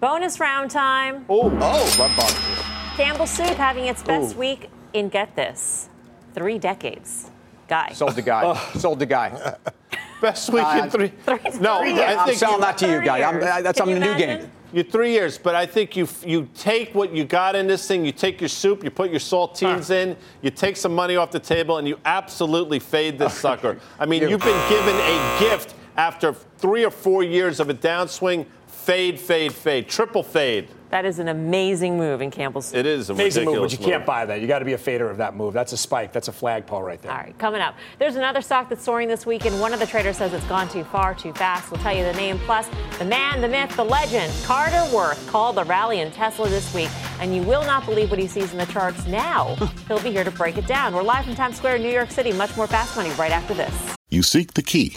Bonus 0.01 0.41
round 0.41 0.71
time. 0.71 1.25
Oh, 1.29 1.47
Love 1.49 1.99
bonuses. 2.17 2.65
Campbell 2.97 3.27
Soup 3.27 3.47
having 3.49 3.85
its 3.87 4.03
best 4.03 4.35
Ooh. 4.35 4.39
week 4.39 4.71
in 4.93 5.09
get 5.09 5.37
this, 5.37 5.89
three 6.35 6.59
decades. 6.59 7.31
Guy. 7.69 7.93
Sold 7.93 8.15
the 8.17 8.23
guy. 8.23 8.57
Sold 8.75 8.99
the 8.99 9.07
guy. 9.07 9.57
Best 10.21 10.51
week 10.51 10.65
Uh, 10.65 10.83
in 10.85 10.91
three. 10.91 11.09
three- 11.25 11.39
no, 11.61 11.81
three 11.81 11.93
I 11.93 11.95
years. 11.95 12.17
I'm 12.19 12.27
think 12.27 12.39
selling 12.39 12.61
that 12.61 12.77
to 12.79 12.87
you, 12.87 12.97
Three 12.99 13.07
guy. 13.07 13.23
I'm, 13.23 13.37
years. 13.37 13.45
I- 13.47 13.63
that's 13.63 13.81
Can 13.81 13.89
on 13.89 13.95
the 14.01 14.07
new 14.07 14.15
game. 14.19 14.51
You're 14.73 14.85
three 14.85 15.13
years, 15.13 15.39
but 15.39 15.55
I 15.55 15.65
think 15.65 15.97
you 15.97 16.07
you 16.27 16.47
take 16.55 16.95
what 16.95 17.15
you 17.15 17.25
got 17.25 17.57
in 17.57 17.67
this 17.67 17.87
thing, 17.89 18.05
you 18.05 18.13
take 18.13 18.39
your 18.41 18.49
soup, 18.49 18.85
you 18.85 18.91
put 18.91 19.11
your 19.11 19.19
saltines 19.21 19.91
in, 19.91 20.17
you 20.43 20.51
take 20.51 20.77
some 20.77 20.95
money 20.95 21.17
off 21.17 21.31
the 21.31 21.41
table, 21.41 21.79
and 21.79 21.89
you 21.89 21.99
absolutely 22.05 22.79
fade 22.81 23.19
this 23.19 23.33
sucker. 23.47 23.79
I 23.99 24.05
mean, 24.05 24.29
you've 24.29 24.43
been 24.43 24.69
given 24.69 24.95
a 24.97 25.37
gift 25.41 25.75
after 25.97 26.35
three 26.59 26.85
or 26.85 26.91
four 26.91 27.23
years 27.23 27.59
of 27.59 27.71
a 27.71 27.75
downswing. 27.75 28.45
Fade, 28.81 29.21
fade, 29.21 29.53
fade, 29.53 29.89
triple 29.89 30.23
fade. 30.23 30.69
That 30.89 31.05
is 31.05 31.19
an 31.19 31.29
amazing 31.29 31.99
move 31.99 32.23
in 32.23 32.31
Campbell 32.31 32.63
Soup. 32.63 32.79
It 32.79 32.87
is 32.87 33.11
a 33.11 33.13
Amazing 33.13 33.45
move, 33.45 33.55
but 33.57 33.63
ridiculous 33.63 33.73
you 33.73 33.93
can't 33.93 34.07
buy 34.07 34.25
that. 34.25 34.41
You 34.41 34.49
got 34.49 34.61
to 34.61 34.65
be 34.65 34.73
a 34.73 34.79
fader 34.79 35.09
of 35.09 35.19
that 35.19 35.37
move. 35.37 35.53
That's 35.53 35.73
a 35.73 35.77
spike. 35.77 36.13
That's 36.13 36.29
a 36.29 36.33
flagpole 36.33 36.83
right 36.83 37.01
there. 37.01 37.13
All 37.13 37.19
right, 37.19 37.39
coming 37.39 37.61
up. 37.61 37.77
There's 37.99 38.17
another 38.17 38.41
stock 38.41 38.69
that's 38.71 38.83
soaring 38.83 39.07
this 39.07 39.27
week, 39.27 39.45
and 39.45 39.61
one 39.61 39.75
of 39.75 39.81
the 39.81 39.87
traders 39.87 40.17
says 40.17 40.33
it's 40.33 40.45
gone 40.47 40.69
too 40.69 40.83
far, 40.83 41.15
too 41.15 41.33
fast. 41.35 41.71
We'll 41.71 41.81
tell 41.83 41.95
you 41.95 42.05
the 42.05 42.15
name. 42.15 42.39
Plus, 42.41 42.69
the 42.99 43.05
man, 43.05 43.43
the 43.43 43.49
myth, 43.49 43.77
the 43.77 43.85
legend, 43.85 44.33
Carter 44.45 44.83
Worth, 44.93 45.25
called 45.29 45.57
the 45.57 45.65
rally 45.65 46.01
in 46.01 46.11
Tesla 46.11 46.49
this 46.49 46.75
week, 46.75 46.91
and 47.21 47.37
you 47.37 47.43
will 47.43 47.63
not 47.63 47.85
believe 47.85 48.11
what 48.11 48.19
he 48.19 48.27
sees 48.27 48.51
in 48.51 48.59
the 48.59 48.67
charts 48.67 49.07
now. 49.07 49.55
He'll 49.89 50.03
be 50.03 50.11
here 50.11 50.25
to 50.25 50.31
break 50.33 50.57
it 50.57 50.67
down. 50.67 50.95
We're 50.95 51.03
live 51.03 51.27
from 51.27 51.35
Times 51.37 51.57
Square 51.59 51.77
in 51.77 51.83
New 51.83 51.93
York 51.93 52.11
City. 52.11 52.33
Much 52.33 52.57
more 52.57 52.67
Fast 52.67 52.97
Money 52.97 53.11
right 53.11 53.31
after 53.33 53.55
this. 53.55 53.73
You 54.09 54.23
seek 54.25 54.55
the 54.55 54.63
key, 54.63 54.97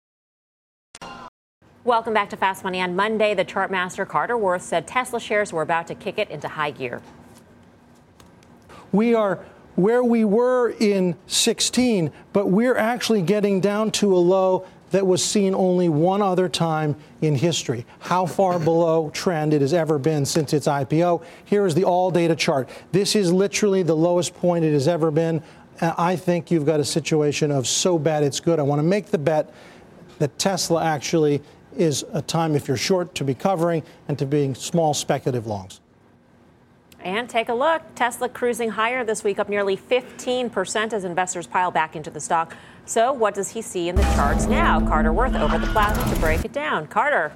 Welcome 1.83 2.13
back 2.13 2.29
to 2.29 2.37
Fast 2.37 2.63
Money. 2.63 2.79
On 2.79 2.95
Monday, 2.95 3.33
the 3.33 3.43
chart 3.43 3.71
master 3.71 4.05
Carter 4.05 4.37
Worth 4.37 4.61
said 4.61 4.85
Tesla 4.85 5.19
shares 5.19 5.51
were 5.51 5.63
about 5.63 5.87
to 5.87 5.95
kick 5.95 6.19
it 6.19 6.29
into 6.29 6.47
high 6.47 6.69
gear. 6.69 7.01
we 8.91 9.15
are 9.15 9.43
where 9.73 10.03
we 10.03 10.23
were 10.23 10.75
in 10.79 11.15
16, 11.25 12.11
but 12.33 12.49
we're 12.49 12.77
actually 12.77 13.23
getting 13.23 13.59
down 13.59 13.89
to 13.89 14.15
a 14.15 14.19
low 14.19 14.63
that 14.91 15.07
was 15.07 15.25
seen 15.25 15.55
only 15.55 15.89
one 15.89 16.21
other 16.21 16.47
time 16.47 16.95
in 17.19 17.33
history. 17.33 17.83
How 17.97 18.27
far 18.27 18.59
below 18.73 19.09
trend 19.09 19.51
it 19.51 19.61
has 19.61 19.73
ever 19.73 19.97
been 19.97 20.23
since 20.23 20.53
its 20.53 20.67
IPO. 20.67 21.23
Here 21.45 21.65
is 21.65 21.73
the 21.73 21.85
all 21.85 22.11
data 22.11 22.35
chart. 22.35 22.69
This 22.91 23.15
is 23.15 23.33
literally 23.33 23.81
the 23.81 23.95
lowest 23.95 24.35
point 24.35 24.63
it 24.63 24.73
has 24.73 24.87
ever 24.87 25.09
been. 25.09 25.41
Uh, 25.79 25.95
I 25.97 26.15
think 26.15 26.51
you've 26.51 26.67
got 26.67 26.79
a 26.79 26.85
situation 26.85 27.49
of 27.49 27.65
so 27.65 27.97
bad 27.97 28.21
it's 28.23 28.39
good. 28.39 28.59
I 28.59 28.61
want 28.61 28.77
to 28.77 28.87
make 28.87 29.07
the 29.07 29.17
bet 29.17 29.51
that 30.19 30.37
Tesla 30.37 30.83
actually 30.83 31.41
is 31.75 32.05
a 32.13 32.21
time, 32.21 32.55
if 32.55 32.67
you're 32.67 32.77
short, 32.77 33.15
to 33.15 33.23
be 33.23 33.33
covering 33.33 33.83
and 34.07 34.17
to 34.19 34.25
being 34.25 34.55
small 34.55 34.93
speculative 34.93 35.47
longs. 35.47 35.79
And 37.03 37.27
take 37.29 37.49
a 37.49 37.53
look. 37.53 37.81
Tesla 37.95 38.29
cruising 38.29 38.69
higher 38.69 39.03
this 39.03 39.23
week, 39.23 39.39
up 39.39 39.49
nearly 39.49 39.75
15% 39.75 40.93
as 40.93 41.03
investors 41.03 41.47
pile 41.47 41.71
back 41.71 41.95
into 41.95 42.11
the 42.11 42.19
stock. 42.19 42.55
So, 42.85 43.11
what 43.11 43.33
does 43.33 43.49
he 43.49 43.61
see 43.61 43.89
in 43.89 43.95
the 43.95 44.03
charts 44.03 44.45
now? 44.45 44.79
Carter 44.79 45.11
Worth 45.11 45.35
over 45.35 45.57
the 45.57 45.67
plaza 45.67 46.03
to 46.13 46.19
break 46.19 46.45
it 46.45 46.53
down. 46.53 46.87
Carter. 46.87 47.31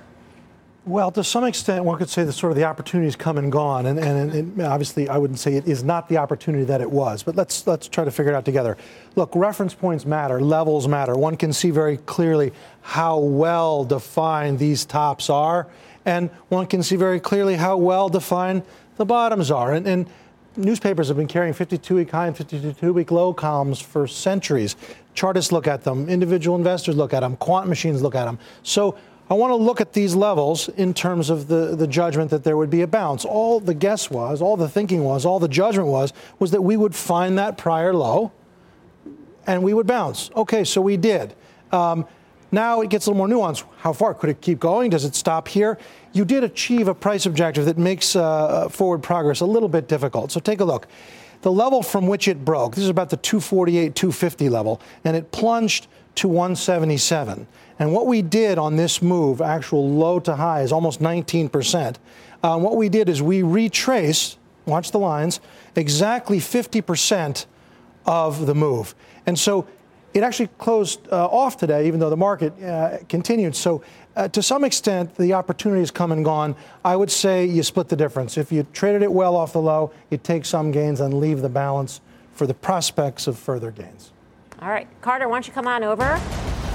Well, 0.85 1.09
to 1.13 1.23
some 1.23 1.43
extent, 1.43 1.83
one 1.83 1.97
could 1.97 2.09
say 2.09 2.25
that 2.25 2.33
sort 2.33 2.51
of 2.51 2.57
the 2.57 2.65
opportunity's 2.65 3.15
come 3.15 3.39
and 3.39 3.51
gone, 3.51 3.87
and, 3.87 3.97
and, 3.97 4.59
it, 4.59 4.63
obviously, 4.63 5.09
I 5.09 5.17
wouldn't 5.17 5.39
say 5.39 5.55
it 5.55 5.67
is 5.67 5.83
not 5.83 6.07
the 6.09 6.17
opportunity 6.17 6.63
that 6.65 6.79
it 6.79 6.91
was. 6.91 7.23
But 7.23 7.35
let's 7.35 7.65
let's 7.65 7.87
try 7.87 8.05
to 8.05 8.11
figure 8.11 8.31
it 8.31 8.35
out 8.35 8.45
together. 8.45 8.77
Look, 9.15 9.31
reference 9.33 9.73
points 9.73 10.05
matter, 10.05 10.39
levels 10.39 10.87
matter. 10.87 11.15
One 11.15 11.37
can 11.37 11.53
see 11.53 11.71
very 11.71 11.97
clearly 11.97 12.53
how 12.81 13.17
well 13.17 13.83
defined 13.83 14.59
these 14.59 14.85
tops 14.85 15.27
are, 15.27 15.67
and 16.05 16.29
one 16.49 16.67
can 16.67 16.83
see 16.83 16.97
very 16.97 17.19
clearly 17.19 17.55
how 17.55 17.77
well 17.77 18.07
defined 18.07 18.61
the 18.97 19.05
bottoms 19.05 19.49
are. 19.49 19.73
And, 19.73 19.87
and 19.87 20.07
newspapers 20.55 21.07
have 21.07 21.17
been 21.17 21.27
carrying 21.27 21.55
52-week 21.55 22.11
high 22.11 22.27
and 22.27 22.35
52-week 22.35 23.09
low 23.09 23.33
columns 23.33 23.81
for 23.81 24.05
centuries. 24.05 24.75
Chartists 25.15 25.51
look 25.51 25.65
at 25.65 25.83
them, 25.83 26.07
individual 26.09 26.55
investors 26.55 26.95
look 26.95 27.11
at 27.11 27.21
them, 27.21 27.37
quant 27.37 27.67
machines 27.67 28.03
look 28.03 28.13
at 28.13 28.25
them. 28.25 28.37
So 28.61 28.95
I 29.29 29.33
want 29.33 29.51
to 29.51 29.55
look 29.55 29.81
at 29.81 29.93
these 29.93 30.13
levels 30.13 30.69
in 30.69 30.93
terms 30.93 31.29
of 31.31 31.47
the, 31.47 31.75
the 31.75 31.87
judgment 31.87 32.29
that 32.29 32.43
there 32.43 32.57
would 32.57 32.69
be 32.69 32.81
a 32.81 32.87
bounce. 32.87 33.25
All 33.25 33.59
the 33.59 33.73
guess 33.73 34.11
was, 34.11 34.41
all 34.41 34.55
the 34.55 34.69
thinking 34.69 35.03
was, 35.03 35.25
all 35.25 35.39
the 35.39 35.47
judgment 35.47 35.87
was, 35.87 36.13
was 36.37 36.51
that 36.51 36.61
we 36.61 36.77
would 36.77 36.93
find 36.93 37.37
that 37.39 37.57
prior 37.57 37.93
low 37.93 38.31
and 39.47 39.63
we 39.63 39.73
would 39.73 39.87
bounce. 39.87 40.29
Okay, 40.35 40.63
so 40.63 40.79
we 40.79 40.95
did. 40.95 41.33
Um, 41.71 42.05
now 42.51 42.81
it 42.81 42.89
gets 42.89 43.07
a 43.07 43.11
little 43.11 43.27
more 43.27 43.35
nuanced. 43.35 43.63
How 43.77 43.93
far 43.93 44.13
could 44.13 44.29
it 44.29 44.41
keep 44.41 44.59
going? 44.59 44.91
Does 44.91 45.05
it 45.05 45.15
stop 45.15 45.47
here? 45.47 45.79
You 46.13 46.23
did 46.23 46.43
achieve 46.43 46.87
a 46.87 46.93
price 46.93 47.25
objective 47.25 47.65
that 47.65 47.77
makes 47.77 48.15
uh, 48.15 48.69
forward 48.69 49.01
progress 49.01 49.41
a 49.41 49.45
little 49.45 49.69
bit 49.69 49.87
difficult. 49.87 50.31
So 50.31 50.39
take 50.39 50.59
a 50.59 50.65
look. 50.65 50.87
The 51.41 51.51
level 51.51 51.83
from 51.83 52.07
which 52.07 52.27
it 52.27 52.43
broke, 52.43 52.75
this 52.75 52.83
is 52.83 52.89
about 52.89 53.09
the 53.09 53.17
248, 53.17 53.95
250 53.95 54.49
level, 54.49 54.81
and 55.03 55.15
it 55.15 55.31
plunged 55.31 55.87
to 56.15 56.27
177. 56.27 57.47
And 57.77 57.93
what 57.93 58.07
we 58.07 58.21
did 58.21 58.57
on 58.57 58.77
this 58.77 59.01
move, 59.01 59.41
actual 59.41 59.89
low 59.89 60.19
to 60.21 60.35
high, 60.35 60.61
is 60.61 60.71
almost 60.71 61.01
19%. 61.01 61.97
Uh, 62.41 62.57
what 62.57 62.77
we 62.77 62.89
did 62.89 63.09
is 63.09 63.21
we 63.21 63.41
retraced, 63.43 64.37
watch 64.65 64.91
the 64.91 64.99
lines, 64.99 65.39
exactly 65.75 66.39
50% 66.39 67.45
of 68.05 68.45
the 68.45 68.55
move. 68.55 68.95
And 69.25 69.37
so 69.37 69.67
it 70.13 70.23
actually 70.23 70.47
closed 70.57 71.01
uh, 71.11 71.25
off 71.25 71.57
today, 71.57 71.87
even 71.87 71.99
though 71.99 72.09
the 72.09 72.17
market 72.17 72.57
uh, 72.63 72.99
continued. 73.09 73.55
So, 73.55 73.83
uh, 74.15 74.27
to 74.29 74.41
some 74.41 74.63
extent, 74.63 75.15
the 75.15 75.33
opportunity 75.33 75.81
has 75.81 75.91
come 75.91 76.11
and 76.11 76.23
gone. 76.23 76.55
I 76.83 76.95
would 76.95 77.11
say 77.11 77.45
you 77.45 77.63
split 77.63 77.89
the 77.89 77.95
difference. 77.95 78.37
If 78.37 78.51
you 78.51 78.65
traded 78.73 79.01
it 79.01 79.11
well 79.11 79.35
off 79.35 79.53
the 79.53 79.61
low, 79.61 79.91
you 80.09 80.17
take 80.17 80.45
some 80.45 80.71
gains 80.71 81.01
and 81.01 81.13
leave 81.13 81.41
the 81.41 81.49
balance 81.49 82.01
for 82.33 82.47
the 82.47 82.53
prospects 82.53 83.27
of 83.27 83.37
further 83.37 83.71
gains. 83.71 84.11
All 84.61 84.69
right, 84.69 84.87
Carter, 85.01 85.27
why 85.27 85.35
don't 85.35 85.47
you 85.47 85.53
come 85.53 85.67
on 85.67 85.83
over? 85.83 86.19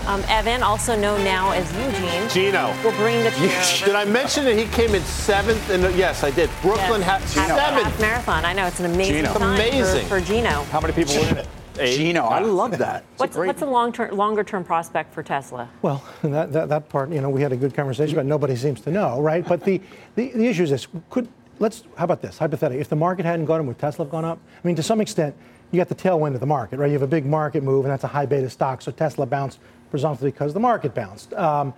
Um, 0.07 0.23
Evan, 0.29 0.63
also 0.63 0.99
known 0.99 1.23
now 1.25 1.53
as 1.53 1.71
Eugene. 1.77 2.29
Gino. 2.31 2.75
Will 2.83 2.93
bring 2.93 3.23
the 3.23 3.31
chair. 3.31 3.65
Did 3.87 3.95
I 3.95 4.05
mention 4.05 4.45
that 4.45 4.57
he 4.57 4.65
came 4.67 4.95
in 4.95 5.03
seventh? 5.03 5.69
And 5.71 5.83
yes, 5.95 6.25
I 6.25 6.31
did. 6.31 6.51
Brooklyn 6.63 7.01
yes. 7.01 7.35
had 7.35 7.47
seventh 7.47 7.85
half 7.85 8.01
marathon. 8.01 8.45
I 8.45 8.53
know 8.53 8.67
it's 8.67 8.81
an 8.81 8.87
amazing 8.87 9.17
Gino. 9.17 9.35
time 9.35 9.55
Amazing. 9.55 10.09
For, 10.09 10.21
for 10.21 10.27
Gino. 10.27 10.65
How 10.65 10.81
many 10.81 10.95
people 10.95 11.15
were 11.15 11.29
in 11.29 11.37
it? 11.39 11.49
Eight. 11.81 11.97
Gino, 11.97 12.25
I 12.27 12.41
love 12.41 12.77
that. 12.79 13.05
What's, 13.17 13.37
what's 13.37 13.61
the 13.61 13.67
long 13.67 13.93
term, 13.93 14.15
longer 14.15 14.45
term 14.45 14.65
prospect 14.65 15.15
for 15.15 15.23
Tesla? 15.23 15.69
Well, 15.81 16.05
that, 16.23 16.53
that, 16.53 16.69
that 16.69 16.89
part, 16.89 17.11
you 17.11 17.21
know, 17.21 17.31
we 17.31 17.41
had 17.41 17.53
a 17.53 17.57
good 17.57 17.75
conversation, 17.75 18.17
but 18.17 18.27
nobody 18.27 18.55
seems 18.55 18.81
to 18.83 18.91
know, 18.91 19.21
right? 19.21 19.47
But 19.47 19.65
the, 19.65 19.81
the, 20.15 20.31
the 20.33 20.47
issue 20.47 20.65
is 20.65 20.71
this: 20.71 20.87
could 21.09 21.29
let's 21.59 21.85
how 21.97 22.05
about 22.05 22.21
this 22.21 22.39
hypothetically? 22.39 22.81
If 22.81 22.89
the 22.89 22.97
market 22.97 23.25
hadn't 23.25 23.47
gone 23.47 23.61
up, 23.61 23.67
would 23.67 23.79
Tesla 23.79 24.05
have 24.05 24.13
gone 24.13 24.25
up? 24.25 24.39
I 24.63 24.67
mean, 24.67 24.77
to 24.77 24.83
some 24.83 25.01
extent, 25.01 25.35
you 25.71 25.79
got 25.79 25.89
the 25.89 25.95
tailwind 25.95 26.35
of 26.35 26.41
the 26.41 26.47
market, 26.47 26.79
right? 26.79 26.89
You 26.89 26.95
have 26.95 27.03
a 27.03 27.07
big 27.07 27.25
market 27.25 27.63
move, 27.63 27.85
and 27.85 27.93
that's 27.93 28.05
a 28.05 28.09
high 28.09 28.27
beta 28.27 28.51
stock, 28.51 28.83
so 28.83 28.93
Tesla 28.93 29.25
bounced 29.25 29.61
presumptively 29.91 30.33
because 30.33 30.53
the 30.53 30.61
market 30.61 30.95
bounced. 30.95 31.33
Um, 31.35 31.73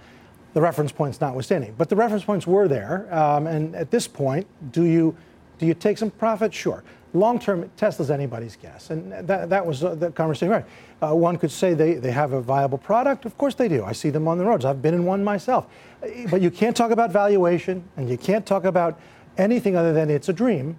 the 0.54 0.60
reference 0.60 0.92
points 0.92 1.18
notwithstanding, 1.18 1.74
but 1.78 1.88
the 1.88 1.96
reference 1.96 2.24
points 2.24 2.46
were 2.46 2.68
there, 2.68 3.08
um, 3.14 3.46
and 3.46 3.74
at 3.74 3.90
this 3.90 4.06
point, 4.06 4.46
do 4.72 4.84
you 4.84 5.16
do 5.58 5.66
you 5.66 5.74
take 5.74 5.96
some 5.96 6.10
profit? 6.10 6.52
Sure. 6.52 6.82
Long 7.14 7.38
term, 7.38 7.70
Tesla's 7.76 8.10
anybody's 8.10 8.56
guess, 8.56 8.88
and 8.88 9.12
that, 9.28 9.50
that 9.50 9.66
was 9.66 9.80
the 9.80 10.10
conversation. 10.14 10.48
Right. 10.50 10.64
Uh, 11.02 11.14
one 11.14 11.36
could 11.36 11.50
say 11.50 11.74
they, 11.74 11.94
they 11.94 12.10
have 12.10 12.32
a 12.32 12.40
viable 12.40 12.78
product. 12.78 13.26
Of 13.26 13.36
course 13.36 13.54
they 13.54 13.68
do. 13.68 13.84
I 13.84 13.92
see 13.92 14.08
them 14.08 14.26
on 14.26 14.38
the 14.38 14.44
roads. 14.46 14.64
I've 14.64 14.80
been 14.80 14.94
in 14.94 15.04
one 15.04 15.22
myself. 15.22 15.66
Uh, 16.02 16.08
But 16.30 16.40
you 16.40 16.50
can't 16.50 16.74
talk 16.74 16.90
about 16.90 17.12
valuation, 17.12 17.84
and 17.96 18.08
you 18.08 18.16
can't 18.16 18.46
talk 18.46 18.64
about 18.64 18.98
anything 19.36 19.76
other 19.76 19.92
than 19.92 20.08
it's 20.08 20.30
a 20.30 20.32
dream. 20.32 20.78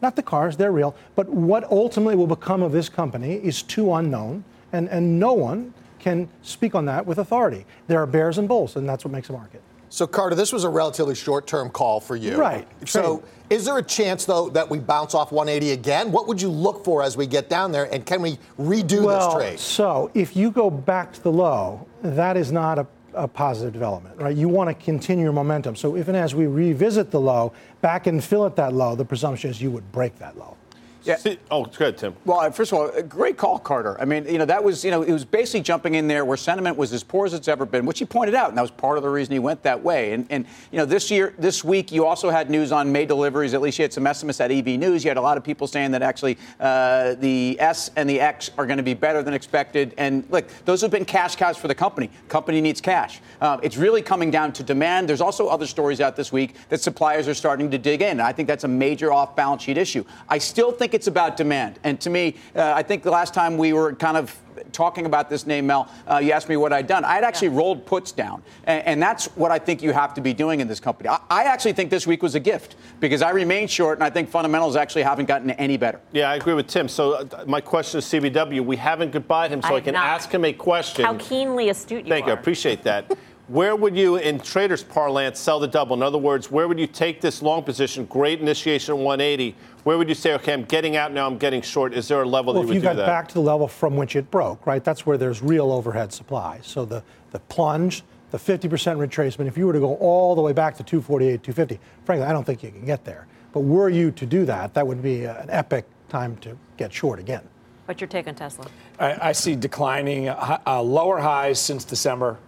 Not 0.00 0.16
the 0.16 0.22
cars, 0.22 0.56
they're 0.56 0.72
real. 0.72 0.94
But 1.14 1.28
what 1.28 1.64
ultimately 1.70 2.16
will 2.16 2.26
become 2.26 2.62
of 2.62 2.72
this 2.72 2.88
company 2.88 3.34
is 3.34 3.62
too 3.62 3.92
unknown, 3.92 4.44
and, 4.72 4.88
and 4.88 5.20
no 5.20 5.34
one 5.34 5.74
can 5.98 6.28
speak 6.42 6.74
on 6.74 6.86
that 6.86 7.04
with 7.06 7.18
authority. 7.18 7.66
There 7.88 7.98
are 8.00 8.06
bears 8.06 8.38
and 8.38 8.48
bulls, 8.48 8.76
and 8.76 8.88
that's 8.88 9.04
what 9.04 9.12
makes 9.12 9.28
a 9.28 9.32
market. 9.32 9.62
So, 9.94 10.08
Carter, 10.08 10.34
this 10.34 10.52
was 10.52 10.64
a 10.64 10.68
relatively 10.68 11.14
short 11.14 11.46
term 11.46 11.70
call 11.70 12.00
for 12.00 12.16
you. 12.16 12.36
Right. 12.36 12.66
So, 12.84 13.22
is 13.48 13.64
there 13.64 13.78
a 13.78 13.82
chance, 13.82 14.24
though, 14.24 14.48
that 14.48 14.68
we 14.68 14.80
bounce 14.80 15.14
off 15.14 15.30
180 15.30 15.70
again? 15.70 16.10
What 16.10 16.26
would 16.26 16.42
you 16.42 16.48
look 16.48 16.84
for 16.84 17.00
as 17.00 17.16
we 17.16 17.28
get 17.28 17.48
down 17.48 17.70
there? 17.70 17.84
And 17.84 18.04
can 18.04 18.20
we 18.20 18.40
redo 18.58 19.04
well, 19.04 19.28
this 19.28 19.34
trade? 19.34 19.60
So, 19.60 20.10
if 20.12 20.34
you 20.34 20.50
go 20.50 20.68
back 20.68 21.12
to 21.12 21.22
the 21.22 21.30
low, 21.30 21.86
that 22.02 22.36
is 22.36 22.50
not 22.50 22.80
a, 22.80 22.88
a 23.12 23.28
positive 23.28 23.72
development, 23.72 24.20
right? 24.20 24.36
You 24.36 24.48
want 24.48 24.68
to 24.68 24.84
continue 24.84 25.26
your 25.26 25.32
momentum. 25.32 25.76
So, 25.76 25.94
if 25.94 26.08
and 26.08 26.16
as 26.16 26.34
we 26.34 26.48
revisit 26.48 27.12
the 27.12 27.20
low, 27.20 27.52
back 27.80 28.08
and 28.08 28.22
fill 28.22 28.46
at 28.46 28.56
that 28.56 28.72
low, 28.72 28.96
the 28.96 29.04
presumption 29.04 29.50
is 29.50 29.62
you 29.62 29.70
would 29.70 29.92
break 29.92 30.18
that 30.18 30.36
low. 30.36 30.56
Yeah. 31.04 31.16
See- 31.16 31.38
oh, 31.50 31.64
good, 31.64 31.98
Tim. 31.98 32.14
Well, 32.24 32.50
first 32.50 32.72
of 32.72 32.78
all, 32.78 33.02
great 33.02 33.36
call, 33.36 33.58
Carter. 33.58 34.00
I 34.00 34.04
mean, 34.04 34.26
you 34.26 34.38
know, 34.38 34.46
that 34.46 34.64
was, 34.64 34.84
you 34.84 34.90
know, 34.90 35.02
it 35.02 35.12
was 35.12 35.24
basically 35.24 35.60
jumping 35.60 35.94
in 35.94 36.08
there 36.08 36.24
where 36.24 36.36
sentiment 36.36 36.76
was 36.76 36.92
as 36.92 37.02
poor 37.02 37.26
as 37.26 37.34
it's 37.34 37.48
ever 37.48 37.66
been, 37.66 37.84
which 37.84 37.98
he 37.98 38.04
pointed 38.04 38.34
out, 38.34 38.48
and 38.48 38.56
that 38.56 38.62
was 38.62 38.70
part 38.70 38.96
of 38.96 39.02
the 39.02 39.10
reason 39.10 39.32
he 39.32 39.38
went 39.38 39.62
that 39.62 39.82
way. 39.82 40.12
And, 40.12 40.26
and 40.30 40.46
you 40.72 40.78
know, 40.78 40.86
this 40.86 41.10
year, 41.10 41.34
this 41.38 41.62
week, 41.62 41.92
you 41.92 42.06
also 42.06 42.30
had 42.30 42.48
news 42.48 42.72
on 42.72 42.90
May 42.90 43.04
deliveries. 43.04 43.52
At 43.52 43.60
least 43.60 43.78
you 43.78 43.82
had 43.82 43.92
some 43.92 44.06
estimates 44.06 44.40
at 44.40 44.50
EV 44.50 44.78
News. 44.78 45.04
You 45.04 45.10
had 45.10 45.18
a 45.18 45.22
lot 45.22 45.36
of 45.36 45.44
people 45.44 45.66
saying 45.66 45.90
that 45.90 46.02
actually 46.02 46.38
uh, 46.58 47.14
the 47.14 47.56
S 47.60 47.90
and 47.96 48.08
the 48.08 48.20
X 48.20 48.50
are 48.56 48.66
going 48.66 48.78
to 48.78 48.82
be 48.82 48.94
better 48.94 49.22
than 49.22 49.34
expected. 49.34 49.94
And 49.98 50.24
look, 50.30 50.48
those 50.64 50.80
have 50.80 50.90
been 50.90 51.04
cash 51.04 51.36
cows 51.36 51.58
for 51.58 51.68
the 51.68 51.74
company. 51.74 52.10
Company 52.28 52.60
needs 52.60 52.80
cash. 52.80 53.20
Uh, 53.40 53.58
it's 53.62 53.76
really 53.76 54.00
coming 54.00 54.30
down 54.30 54.52
to 54.54 54.62
demand. 54.62 55.08
There's 55.08 55.20
also 55.20 55.48
other 55.48 55.66
stories 55.66 56.00
out 56.00 56.16
this 56.16 56.32
week 56.32 56.54
that 56.70 56.80
suppliers 56.80 57.28
are 57.28 57.34
starting 57.34 57.70
to 57.70 57.78
dig 57.78 58.00
in. 58.00 58.20
I 58.20 58.32
think 58.32 58.48
that's 58.48 58.64
a 58.64 58.68
major 58.68 59.12
off-balance 59.12 59.62
sheet 59.62 59.76
issue. 59.76 60.04
I 60.28 60.38
still 60.38 60.72
think 60.72 60.93
it's 60.94 61.08
about 61.08 61.36
demand. 61.36 61.78
And 61.84 62.00
to 62.00 62.10
me, 62.10 62.36
uh, 62.54 62.72
I 62.74 62.82
think 62.82 63.02
the 63.02 63.10
last 63.10 63.34
time 63.34 63.58
we 63.58 63.72
were 63.72 63.94
kind 63.94 64.16
of 64.16 64.34
talking 64.72 65.06
about 65.06 65.28
this 65.28 65.46
name, 65.46 65.66
Mel, 65.66 65.90
uh, 66.08 66.18
you 66.18 66.32
asked 66.32 66.48
me 66.48 66.56
what 66.56 66.72
I'd 66.72 66.86
done. 66.86 67.04
I 67.04 67.14
had 67.14 67.24
actually 67.24 67.48
rolled 67.48 67.84
puts 67.86 68.12
down. 68.12 68.42
And, 68.64 68.86
and, 68.86 69.02
that's 69.02 69.26
what 69.36 69.50
I 69.50 69.58
think 69.58 69.82
you 69.82 69.92
have 69.92 70.14
to 70.14 70.20
be 70.20 70.32
doing 70.32 70.60
in 70.60 70.68
this 70.68 70.80
company. 70.80 71.08
I, 71.08 71.18
I, 71.28 71.44
actually 71.44 71.74
think 71.74 71.90
this 71.90 72.06
week 72.06 72.22
was 72.22 72.34
a 72.34 72.40
gift 72.40 72.76
because 73.00 73.20
I 73.20 73.30
remain 73.30 73.68
short, 73.68 73.98
and 73.98 74.04
I 74.04 74.10
think 74.10 74.30
fundamentals 74.30 74.76
actually 74.76 75.02
haven't 75.02 75.26
gotten 75.26 75.50
any 75.50 75.76
better. 75.76 76.00
Yeah, 76.12 76.30
I 76.30 76.36
agree 76.36 76.54
with 76.54 76.68
Tim. 76.68 76.88
So 76.88 77.14
uh, 77.14 77.44
my 77.46 77.60
question 77.60 77.98
is 77.98 78.06
CBW. 78.06 78.64
We 78.64 78.76
haven't 78.76 79.10
goodbyed 79.10 79.50
him, 79.50 79.60
so 79.60 79.74
I, 79.74 79.76
I 79.76 79.80
can 79.80 79.94
not. 79.94 80.06
ask 80.06 80.30
him 80.30 80.44
a 80.44 80.52
question. 80.52 81.04
How 81.04 81.16
keenly 81.18 81.68
astute 81.68 82.04
you 82.04 82.10
Thank 82.10 82.26
are. 82.26 82.30
you. 82.30 82.36
I 82.36 82.38
appreciate 82.38 82.82
that. 82.84 83.10
Where 83.48 83.76
would 83.76 83.94
you, 83.94 84.16
in 84.16 84.40
traders' 84.40 84.82
parlance, 84.82 85.38
sell 85.38 85.60
the 85.60 85.68
double? 85.68 85.94
In 85.94 86.02
other 86.02 86.16
words, 86.16 86.50
where 86.50 86.66
would 86.66 86.78
you 86.78 86.86
take 86.86 87.20
this 87.20 87.42
long 87.42 87.62
position? 87.62 88.06
Great 88.06 88.40
initiation 88.40 88.94
at 88.94 88.98
180. 88.98 89.54
Where 89.82 89.98
would 89.98 90.08
you 90.08 90.14
say, 90.14 90.32
okay, 90.34 90.54
I'm 90.54 90.64
getting 90.64 90.96
out 90.96 91.12
now, 91.12 91.26
I'm 91.26 91.36
getting 91.36 91.60
short? 91.60 91.92
Is 91.92 92.08
there 92.08 92.22
a 92.22 92.26
level 92.26 92.54
Well, 92.54 92.62
that 92.62 92.68
if 92.70 92.74
you 92.74 92.80
you 92.80 92.88
would 92.88 92.94
do 92.94 93.00
got 93.00 93.06
back 93.06 93.28
to 93.28 93.34
the 93.34 93.42
level 93.42 93.68
from 93.68 93.96
which 93.96 94.16
it 94.16 94.30
broke, 94.30 94.66
right, 94.66 94.82
that's 94.82 95.04
where 95.04 95.18
there's 95.18 95.42
real 95.42 95.72
overhead 95.72 96.10
supply. 96.10 96.60
So 96.62 96.86
the, 96.86 97.02
the 97.32 97.38
plunge, 97.40 98.02
the 98.30 98.38
50% 98.38 98.66
retracement, 98.96 99.46
if 99.46 99.58
you 99.58 99.66
were 99.66 99.74
to 99.74 99.80
go 99.80 99.96
all 99.96 100.34
the 100.34 100.40
way 100.40 100.54
back 100.54 100.74
to 100.78 100.82
248, 100.82 101.42
250, 101.42 101.78
frankly, 102.06 102.26
I 102.26 102.32
don't 102.32 102.44
think 102.44 102.62
you 102.62 102.70
can 102.70 102.86
get 102.86 103.04
there. 103.04 103.26
But 103.52 103.60
were 103.60 103.90
you 103.90 104.10
to 104.12 104.24
do 104.24 104.46
that, 104.46 104.72
that 104.72 104.86
would 104.86 105.02
be 105.02 105.24
an 105.26 105.50
epic 105.50 105.84
time 106.08 106.36
to 106.38 106.56
get 106.78 106.94
short 106.94 107.18
again. 107.18 107.46
What's 107.84 108.00
your 108.00 108.08
take 108.08 108.26
on 108.26 108.34
Tesla? 108.34 108.66
I, 108.98 109.28
I 109.28 109.32
see 109.32 109.54
declining 109.54 110.30
uh, 110.30 110.60
uh, 110.66 110.80
lower 110.80 111.18
highs 111.18 111.60
since 111.60 111.84
December. 111.84 112.38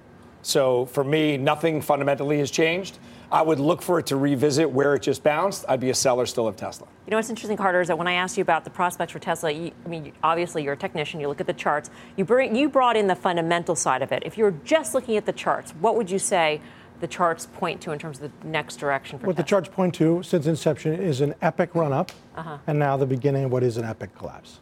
So 0.47 0.87
for 0.87 1.03
me, 1.03 1.37
nothing 1.37 1.83
fundamentally 1.83 2.39
has 2.39 2.53
changed. 2.53 3.01
I 3.33 3.43
would 3.43 3.59
look 3.59 3.83
for 3.83 3.99
it 3.99 4.07
to 4.07 4.17
revisit 4.17 4.71
where 4.71 4.95
it 4.95 5.03
just 5.03 5.25
bounced. 5.25 5.65
I'd 5.69 5.81
be 5.81 5.91
a 5.91 5.95
seller 5.95 6.25
still 6.25 6.47
of 6.47 6.55
Tesla. 6.55 6.87
You 7.05 7.11
know 7.11 7.17
what's 7.17 7.31
interesting, 7.31 7.57
Carter, 7.57 7.81
is 7.81 7.89
that 7.89 7.99
when 7.99 8.07
I 8.07 8.13
asked 8.13 8.37
you 8.37 8.43
about 8.43 8.63
the 8.63 8.71
prospects 8.71 9.11
for 9.13 9.19
Tesla, 9.19 9.51
you, 9.51 9.73
I 9.85 9.89
mean, 9.89 10.13
obviously 10.23 10.63
you're 10.63 10.75
a 10.75 10.77
technician. 10.77 11.19
You 11.19 11.27
look 11.27 11.41
at 11.41 11.49
the 11.49 11.53
charts. 11.53 11.91
You 12.17 12.25
bring, 12.25 12.55
you 12.55 12.69
brought 12.69 12.97
in 12.97 13.09
the 13.09 13.17
fundamental 13.17 13.75
side 13.75 14.03
of 14.03 14.13
it. 14.13 14.23
If 14.25 14.39
you 14.39 14.45
were 14.45 14.55
just 14.65 14.95
looking 14.95 15.17
at 15.17 15.27
the 15.27 15.33
charts, 15.33 15.73
what 15.81 15.97
would 15.97 16.09
you 16.09 16.21
say 16.21 16.61
the 17.01 17.09
charts 17.09 17.47
point 17.47 17.81
to 17.81 17.91
in 17.91 17.99
terms 17.99 18.21
of 18.23 18.31
the 18.31 18.47
next 18.49 18.77
direction 18.77 19.19
for 19.19 19.27
What 19.27 19.37
the 19.37 19.43
charts 19.43 19.69
point 19.69 19.95
to 19.97 20.23
since 20.23 20.47
inception 20.47 20.93
is 20.95 21.21
an 21.23 21.35
epic 21.43 21.75
run 21.75 21.93
up, 21.93 22.13
Uh-huh. 22.37 22.59
and 22.69 22.79
now 22.79 22.97
the 22.97 23.05
beginning 23.05 23.45
of 23.47 23.51
what 23.51 23.65
is 23.65 23.79
an 23.79 23.85
epic 23.85 24.15
collapse. 24.17 24.61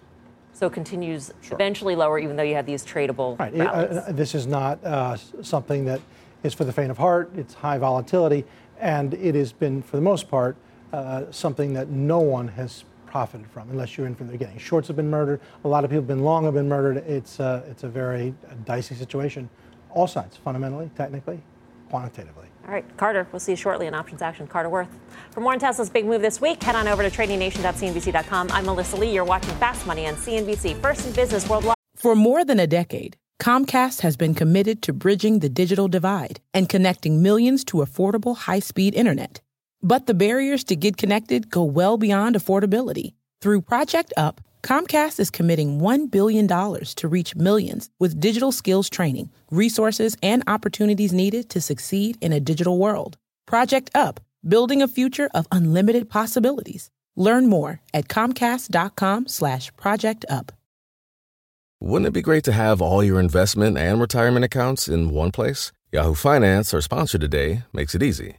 So 0.54 0.66
it 0.68 0.72
continues 0.72 1.32
eventually 1.50 1.96
lower, 1.96 2.18
even 2.18 2.36
though 2.36 2.42
you 2.44 2.54
have 2.54 2.64
these 2.64 2.84
tradable 2.84 3.38
Right. 3.38 3.52
It- 3.54 3.60
uh, 3.66 4.12
this 4.12 4.34
is 4.34 4.46
not 4.46 4.82
uh, 4.84 5.16
something 5.42 5.84
that 5.86 6.00
is 6.44 6.54
for 6.54 6.64
the 6.64 6.72
faint 6.72 6.90
of 6.90 6.98
heart. 6.98 7.30
It's 7.36 7.54
high 7.54 7.76
volatility, 7.78 8.44
and 8.80 9.14
it 9.14 9.34
has 9.34 9.52
been, 9.52 9.82
for 9.82 9.96
the 9.96 10.02
most 10.02 10.28
part, 10.30 10.56
uh, 10.92 11.24
something 11.30 11.72
that 11.74 11.88
no 11.88 12.20
one 12.20 12.46
has 12.48 12.84
profited 13.06 13.46
from 13.48 13.68
unless 13.70 13.96
you're 13.96 14.06
in 14.06 14.14
from 14.14 14.26
the 14.28 14.32
beginning. 14.32 14.58
Shorts 14.58 14.86
have 14.88 14.96
been 14.96 15.10
murdered. 15.10 15.40
A 15.64 15.68
lot 15.68 15.82
of 15.84 15.90
people 15.90 16.02
have 16.02 16.08
been 16.08 16.22
long 16.24 16.44
have 16.44 16.54
been 16.54 16.68
murdered. 16.68 16.98
It's 16.98 17.40
uh, 17.40 17.64
it's 17.68 17.82
a 17.82 17.88
very 17.88 18.34
dicey 18.64 18.94
situation, 18.94 19.48
all 19.90 20.06
sides, 20.06 20.36
fundamentally, 20.36 20.90
technically, 20.96 21.40
quantitatively. 21.90 22.43
All 22.66 22.72
right, 22.72 22.84
Carter, 22.96 23.26
we'll 23.30 23.40
see 23.40 23.52
you 23.52 23.56
shortly 23.56 23.86
in 23.86 23.94
Options 23.94 24.22
Action. 24.22 24.46
Carter 24.46 24.70
Worth. 24.70 24.88
For 25.32 25.40
more 25.40 25.52
on 25.52 25.58
Tesla's 25.58 25.90
big 25.90 26.06
move 26.06 26.22
this 26.22 26.40
week, 26.40 26.62
head 26.62 26.74
on 26.74 26.88
over 26.88 27.02
to 27.02 27.10
tradingnation.cnbc.com. 27.10 28.50
I'm 28.50 28.64
Melissa 28.64 28.96
Lee. 28.96 29.12
You're 29.12 29.24
watching 29.24 29.54
Fast 29.56 29.86
Money 29.86 30.06
on 30.06 30.14
CNBC, 30.14 30.80
first 30.80 31.06
in 31.06 31.12
business 31.12 31.48
worldwide. 31.48 31.74
For 31.94 32.14
more 32.14 32.44
than 32.44 32.58
a 32.58 32.66
decade, 32.66 33.16
Comcast 33.40 34.00
has 34.00 34.16
been 34.16 34.34
committed 34.34 34.80
to 34.82 34.92
bridging 34.94 35.40
the 35.40 35.48
digital 35.50 35.88
divide 35.88 36.40
and 36.54 36.68
connecting 36.68 37.22
millions 37.22 37.64
to 37.64 37.78
affordable 37.78 38.36
high 38.36 38.60
speed 38.60 38.94
internet. 38.94 39.42
But 39.82 40.06
the 40.06 40.14
barriers 40.14 40.64
to 40.64 40.76
get 40.76 40.96
connected 40.96 41.50
go 41.50 41.64
well 41.64 41.98
beyond 41.98 42.36
affordability. 42.36 43.12
Through 43.42 43.62
Project 43.62 44.14
Up, 44.16 44.40
Comcast 44.64 45.20
is 45.20 45.30
committing 45.30 45.78
$1 45.78 46.10
billion 46.10 46.48
to 46.48 47.06
reach 47.06 47.36
millions 47.36 47.90
with 48.00 48.18
digital 48.18 48.50
skills 48.50 48.88
training, 48.88 49.30
resources, 49.50 50.16
and 50.22 50.42
opportunities 50.46 51.12
needed 51.12 51.50
to 51.50 51.60
succeed 51.60 52.16
in 52.22 52.32
a 52.32 52.40
digital 52.40 52.78
world. 52.78 53.18
Project 53.46 53.90
Up, 53.94 54.20
building 54.48 54.80
a 54.80 54.88
future 54.88 55.28
of 55.34 55.46
unlimited 55.52 56.08
possibilities. 56.08 56.90
Learn 57.14 57.46
more 57.46 57.82
at 57.92 58.08
comcast.com 58.08 59.28
slash 59.28 59.70
project 59.76 60.24
up. 60.30 60.50
Wouldn't 61.78 62.08
it 62.08 62.14
be 62.14 62.22
great 62.22 62.44
to 62.44 62.52
have 62.52 62.80
all 62.80 63.04
your 63.04 63.20
investment 63.20 63.76
and 63.76 64.00
retirement 64.00 64.46
accounts 64.46 64.88
in 64.88 65.10
one 65.10 65.30
place? 65.30 65.72
Yahoo 65.92 66.14
Finance, 66.14 66.72
our 66.72 66.80
sponsor 66.80 67.18
today, 67.18 67.64
makes 67.74 67.94
it 67.94 68.02
easy. 68.02 68.38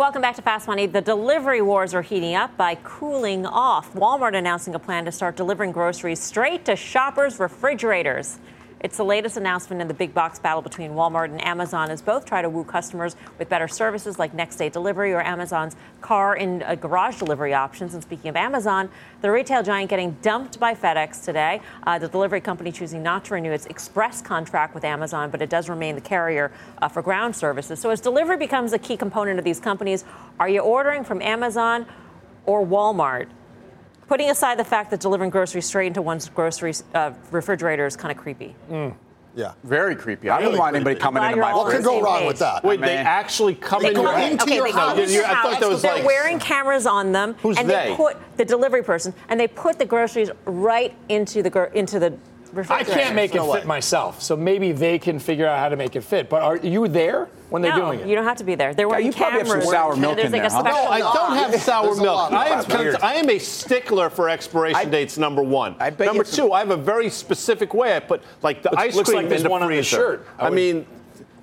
Welcome 0.00 0.22
back 0.22 0.36
to 0.36 0.42
Fast 0.42 0.66
Money. 0.66 0.86
The 0.86 1.02
delivery 1.02 1.60
wars 1.60 1.92
are 1.92 2.00
heating 2.00 2.34
up 2.34 2.56
by 2.56 2.78
cooling 2.84 3.44
off. 3.44 3.92
Walmart 3.92 4.34
announcing 4.34 4.74
a 4.74 4.78
plan 4.78 5.04
to 5.04 5.12
start 5.12 5.36
delivering 5.36 5.72
groceries 5.72 6.20
straight 6.20 6.64
to 6.64 6.74
shoppers' 6.74 7.38
refrigerators. 7.38 8.38
It's 8.80 8.96
the 8.96 9.04
latest 9.04 9.36
announcement 9.36 9.82
in 9.82 9.88
the 9.88 9.94
big 9.94 10.14
box 10.14 10.38
battle 10.38 10.62
between 10.62 10.92
Walmart 10.92 11.26
and 11.26 11.44
Amazon 11.44 11.90
as 11.90 12.00
both 12.00 12.24
try 12.24 12.40
to 12.40 12.48
woo 12.48 12.64
customers 12.64 13.14
with 13.38 13.50
better 13.50 13.68
services 13.68 14.18
like 14.18 14.32
next 14.32 14.56
day 14.56 14.70
delivery 14.70 15.12
or 15.12 15.20
Amazon's 15.20 15.76
car 16.00 16.34
and 16.34 16.62
uh, 16.62 16.74
garage 16.76 17.18
delivery 17.18 17.52
options. 17.52 17.92
And 17.92 18.02
speaking 18.02 18.30
of 18.30 18.36
Amazon, 18.36 18.88
the 19.20 19.30
retail 19.30 19.62
giant 19.62 19.90
getting 19.90 20.16
dumped 20.22 20.58
by 20.58 20.74
FedEx 20.74 21.22
today. 21.22 21.60
Uh, 21.86 21.98
the 21.98 22.08
delivery 22.08 22.40
company 22.40 22.72
choosing 22.72 23.02
not 23.02 23.26
to 23.26 23.34
renew 23.34 23.52
its 23.52 23.66
express 23.66 24.22
contract 24.22 24.74
with 24.74 24.84
Amazon, 24.84 25.30
but 25.30 25.42
it 25.42 25.50
does 25.50 25.68
remain 25.68 25.94
the 25.94 26.00
carrier 26.00 26.50
uh, 26.80 26.88
for 26.88 27.02
ground 27.02 27.36
services. 27.36 27.78
So 27.78 27.90
as 27.90 28.00
delivery 28.00 28.38
becomes 28.38 28.72
a 28.72 28.78
key 28.78 28.96
component 28.96 29.38
of 29.38 29.44
these 29.44 29.60
companies, 29.60 30.06
are 30.38 30.48
you 30.48 30.60
ordering 30.60 31.04
from 31.04 31.20
Amazon 31.20 31.84
or 32.46 32.64
Walmart? 32.66 33.28
Putting 34.10 34.28
aside 34.28 34.58
the 34.58 34.64
fact 34.64 34.90
that 34.90 34.98
delivering 34.98 35.30
groceries 35.30 35.64
straight 35.64 35.86
into 35.86 36.02
one's 36.02 36.28
grocery 36.30 36.74
uh, 36.94 37.12
refrigerator 37.30 37.86
is 37.86 37.94
kind 37.96 38.10
of 38.10 38.18
creepy. 38.20 38.56
Mm. 38.68 38.92
Yeah. 39.36 39.52
Very 39.62 39.94
creepy. 39.94 40.28
I 40.28 40.42
don't 40.42 40.58
want 40.58 40.74
anybody 40.74 40.98
coming 40.98 41.22
into 41.22 41.36
my 41.36 41.54
What 41.54 41.70
could 41.70 41.84
go 41.84 42.02
wrong 42.02 42.26
with 42.26 42.40
that? 42.40 42.64
Wait, 42.64 42.80
they 42.80 42.96
actually 42.96 43.54
come 43.54 43.80
They 43.80 43.90
in 43.90 43.94
come 43.94 44.06
your 44.06 44.18
into 44.18 44.42
okay, 44.42 44.56
your 44.56 44.64
they 44.64 44.72
come 44.72 44.88
house. 44.88 44.98
into 44.98 45.12
your 45.12 45.24
I 45.24 45.28
thought 45.28 45.52
house, 45.52 45.60
that 45.60 45.68
was 45.68 45.82
They're 45.82 45.94
like 45.94 46.04
wearing 46.04 46.40
cameras 46.40 46.86
on 46.86 47.12
them, 47.12 47.34
Who's 47.34 47.56
and 47.56 47.70
they? 47.70 47.90
they 47.90 47.94
put 47.94 48.16
the 48.36 48.44
delivery 48.44 48.82
person, 48.82 49.14
and 49.28 49.38
they 49.38 49.46
put 49.46 49.78
the 49.78 49.86
groceries 49.86 50.32
right 50.44 50.92
into 51.08 51.44
the 51.44 51.50
gr- 51.50 51.62
into 51.74 52.00
the 52.00 52.18
refrigerator. 52.52 52.90
I 52.90 53.02
can't 53.04 53.14
make 53.14 53.36
it 53.36 53.42
fit 53.52 53.64
myself, 53.64 54.20
so 54.20 54.36
maybe 54.36 54.72
they 54.72 54.98
can 54.98 55.20
figure 55.20 55.46
out 55.46 55.60
how 55.60 55.68
to 55.68 55.76
make 55.76 55.94
it 55.94 56.00
fit. 56.02 56.28
But 56.28 56.42
are 56.42 56.56
you 56.56 56.88
there 56.88 57.28
when 57.50 57.62
they're 57.62 57.76
no, 57.76 57.86
doing 57.86 58.00
it? 58.00 58.06
you 58.06 58.14
don't 58.14 58.24
have 58.24 58.38
to 58.38 58.44
be 58.44 58.54
there. 58.54 58.72
They're 58.74 58.88
wearing 58.88 59.06
you 59.06 59.12
probably 59.12 59.40
have 59.40 59.48
some 59.48 59.62
sour 59.62 59.96
milk 59.96 60.18
in 60.18 60.32
there, 60.32 60.44
a 60.44 60.50
huh? 60.50 60.62
No, 60.62 60.70
I 60.86 61.00
don't 61.00 61.36
have 61.36 61.60
sour 61.60 61.94
milk. 61.96 62.32
I 62.32 62.48
am, 62.48 62.64
That's. 62.66 63.02
I 63.02 63.14
am 63.14 63.28
a 63.28 63.38
stickler 63.38 64.08
for 64.08 64.28
expiration 64.28 64.90
dates. 64.90 65.18
Number 65.18 65.42
one. 65.42 65.74
I 65.80 65.90
bet 65.90 66.06
number 66.06 66.22
you- 66.24 66.30
two, 66.32 66.52
I 66.52 66.60
have 66.60 66.70
a 66.70 66.76
very 66.76 67.10
specific 67.10 67.74
way. 67.74 67.94
I 67.96 68.00
put 68.00 68.22
like 68.42 68.62
the 68.62 68.70
Looks- 68.70 68.82
ice 68.82 68.94
looks 68.94 69.08
cream 69.10 69.16
like 69.22 69.28
there's 69.28 69.40
in 69.42 69.44
the 69.44 69.50
one 69.50 69.62
on 69.62 69.68
the 69.68 69.74
freezer. 69.76 69.96
shirt. 69.96 70.26
I 70.38 70.46
I, 70.46 70.50
mean. 70.50 70.86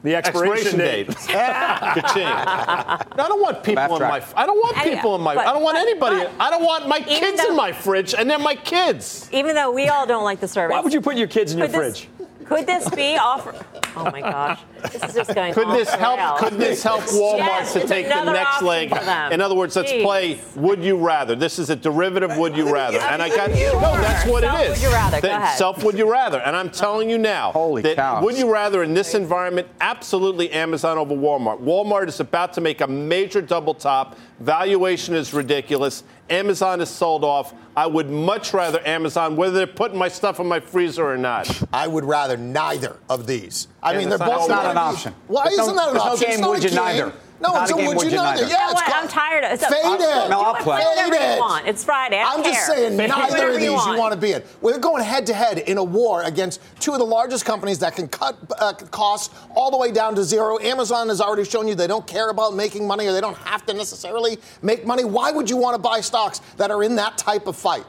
The 0.03 0.15
expiration 0.15 0.77
date. 0.77 1.07
Ka-ching. 1.27 2.23
I 2.23 3.03
don't 3.17 3.41
want 3.41 3.63
people 3.63 3.83
in 3.95 4.01
my. 4.03 4.19
track. 4.19 4.33
I 4.37 4.45
don't 4.45 4.57
want 4.57 4.77
people 4.77 5.15
in 5.15 5.21
my. 5.21 5.35
but- 5.35 5.47
I 5.47 5.51
don't 5.53 5.63
want 5.63 5.75
but- 5.75 5.81
anybody. 5.81 6.15
but- 6.17 6.31
I 6.39 6.49
don't 6.49 6.63
want 6.63 6.87
my 6.87 6.99
kids 7.01 7.41
though- 7.41 7.49
in 7.49 7.55
my 7.57 7.71
fridge, 7.73 8.13
and 8.13 8.29
they're 8.29 8.37
my 8.39 8.55
kids. 8.55 9.27
Even 9.33 9.55
though 9.55 9.71
we 9.71 9.89
all 9.89 10.05
don't 10.05 10.23
like 10.23 10.39
the 10.39 10.47
service. 10.47 10.73
Why 10.73 10.81
would 10.81 10.93
you 10.93 11.01
put 11.01 11.17
your 11.17 11.27
kids 11.27 11.51
in 11.51 11.57
your 11.57 11.67
this- 11.67 11.99
fridge? 12.01 12.09
Could 12.47 12.65
this 12.65 12.89
be 12.89 13.17
offer? 13.17 13.53
Oh 13.95 14.05
my 14.12 14.21
gosh, 14.21 14.62
this 14.91 15.03
is 15.03 15.13
just 15.13 15.33
going. 15.33 15.53
Could 15.53 15.67
off 15.67 15.77
this 15.77 15.91
the 15.91 15.97
help? 15.97 16.17
rails. 16.19 16.39
Could 16.39 16.53
this 16.60 16.83
help 16.83 17.01
Walmart 17.03 17.38
Yes, 17.39 17.73
to 17.73 17.88
take 17.88 18.07
the 18.07 18.23
next 18.23 18.62
leg? 18.62 18.91
In 19.33 19.41
other 19.41 19.55
words, 19.55 19.75
let's 19.75 19.91
Jeez. 19.91 20.03
play 20.03 20.39
Would 20.55 20.83
You 20.83 20.97
Rather. 20.97 21.36
This 21.36 21.60
is 21.60 21.69
a 21.69 21.75
derivative 21.75 22.38
Would 22.38 22.55
You 22.55 22.71
Rather, 22.71 22.99
and 22.99 23.21
I 23.21 23.29
got 23.29 23.49
You 23.49 23.73
no. 23.73 23.79
That's 23.97 24.25
what 24.29 24.43
Self 24.43 24.60
it 24.62 24.63
is. 24.65 24.69
Would 24.77 24.81
You 24.81 24.89
Rather. 24.93 25.21
Go 25.21 25.27
ahead. 25.29 25.57
Self 25.57 25.83
Would 25.83 25.97
You 25.97 26.12
Rather, 26.12 26.39
and 26.39 26.55
I'm 26.55 26.69
telling 26.69 27.10
you 27.10 27.17
now 27.17 27.51
Holy 27.51 27.81
that 27.81 27.95
cows. 27.95 28.23
Would 28.23 28.38
You 28.38 28.51
Rather 28.51 28.83
in 28.83 28.93
this 28.93 29.13
environment, 29.15 29.67
absolutely 29.81 30.51
Amazon 30.51 30.97
over 30.97 31.15
Walmart. 31.15 31.60
Walmart 31.62 32.07
is 32.07 32.19
about 32.19 32.53
to 32.53 32.62
make 32.62 32.81
a 32.81 32.88
major 32.88 33.41
double 33.41 33.73
top. 33.73 34.17
Valuation 34.39 35.15
is 35.15 35.33
ridiculous. 35.33 36.03
Amazon 36.29 36.81
is 36.81 36.89
sold 36.89 37.23
off. 37.23 37.53
I 37.75 37.87
would 37.87 38.09
much 38.09 38.53
rather 38.53 38.85
Amazon, 38.85 39.35
whether 39.35 39.55
they're 39.55 39.67
putting 39.67 39.97
my 39.97 40.07
stuff 40.07 40.39
in 40.39 40.47
my 40.47 40.59
freezer 40.59 41.05
or 41.05 41.17
not. 41.17 41.49
I 41.71 41.87
would 41.87 42.03
rather 42.03 42.35
neither 42.37 42.97
of 43.09 43.27
these. 43.27 43.67
I 43.81 43.91
Yeah, 43.93 43.97
mean, 43.99 44.09
they're 44.09 44.17
that's 44.17 44.29
not- 44.31 44.39
both 44.39 44.49
not 44.49 44.65
an 44.71 44.77
option. 44.77 45.15
Why 45.27 45.43
There's 45.45 45.59
isn't 45.59 45.75
that 45.75 45.87
an 45.89 45.93
there's 45.93 46.05
no 46.05 46.11
option? 46.11 46.25
game 46.27 46.31
It's 46.33 46.41
not 46.41 46.49
would 46.49 46.59
a 46.59 46.61
you 46.63 46.69
game. 46.69 46.75
neither. 46.77 47.13
No, 47.39 47.54
Not 47.54 47.63
it's 47.69 47.71
a 47.71 47.76
a 47.76 47.86
would 47.88 47.97
would 47.97 48.06
you 48.06 48.12
you 48.12 48.15
neither. 48.17 48.41
neither. 48.41 48.47
Yeah, 48.52 48.58
You 48.60 48.65
know 48.65 48.71
it's 48.71 48.82
what? 48.82 48.95
I'm 48.95 49.08
tired 49.08 49.43
of 49.43 49.52
it. 49.52 49.60
Fade 49.60 49.71
it. 50.02 50.30
No, 50.30 50.41
I'll 50.41 50.54
do 50.54 50.60
it- 50.60 50.63
play. 50.63 50.82
do 50.82 50.88
whatever 50.88 51.12
Fade 51.13 51.21
you 51.21 51.36
it. 51.36 51.39
want. 51.39 51.67
It's 51.67 51.84
Friday. 51.84 52.19
I 52.19 52.23
don't 52.36 52.39
I'm 52.39 52.43
just 52.54 52.65
saying 52.65 52.97
Do 52.97 53.08
neither 53.08 53.47
of 53.50 53.54
these 53.56 53.63
you 53.65 53.73
want. 53.73 54.00
want 54.00 54.13
to 54.13 54.19
be 54.19 54.32
in. 54.32 54.43
We're 54.62 54.80
going 54.80 55.04
head 55.04 55.28
to 55.28 55.34
head 55.36 55.60
in 55.60 55.78
a 55.78 55.84
war 55.84 56.23
against 56.23 56.62
two 56.80 56.93
of 56.93 57.00
the 57.00 57.06
largest 57.06 57.45
companies 57.45 57.78
that 57.80 57.95
can 57.95 58.08
cut 58.08 58.36
uh, 58.58 58.73
costs 58.73 59.36
all 59.56 59.69
the 59.69 59.78
way 59.78 59.91
down 59.91 60.15
to 60.15 60.23
zero. 60.23 60.58
Amazon 60.60 61.10
has 61.10 61.21
already 61.21 61.43
shown 61.45 61.67
you 61.67 61.76
they 61.76 61.86
don't 61.88 62.08
care 62.08 62.30
about 62.30 62.56
making 62.56 62.88
money 62.88 63.06
or 63.06 63.12
they 63.13 63.21
don't 63.21 63.38
have 63.38 63.63
to 63.67 63.73
necessarily 63.73 64.39
make 64.63 64.86
money. 64.88 65.04
Why 65.06 65.32
would 65.32 65.47
you 65.50 65.58
want 65.58 65.76
to 65.76 65.80
buy 65.82 66.02
stocks 66.02 66.39
that 66.58 66.71
are 66.71 66.82
in 66.82 66.95
that 66.95 67.19
type 67.19 67.45
of 67.45 67.56
fight? 67.56 67.86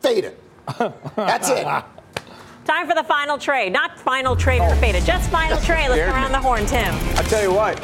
Fade 0.00 0.24
it. 0.24 0.42
That's 1.14 1.48
it. 1.48 1.64
Time 2.64 2.86
for 2.88 2.94
the 2.94 3.02
final 3.04 3.38
trade. 3.38 3.72
Not 3.72 3.98
final 3.98 4.36
trade 4.36 4.60
or 4.60 4.74
faded. 4.76 5.04
Just 5.04 5.28
final 5.30 5.58
trade. 5.62 5.88
Let's 5.88 6.00
go 6.02 6.12
around 6.16 6.30
me. 6.30 6.36
the 6.38 6.40
horn, 6.42 6.64
Tim. 6.66 6.94
I 7.16 7.22
tell 7.22 7.42
you 7.42 7.52
what, 7.52 7.80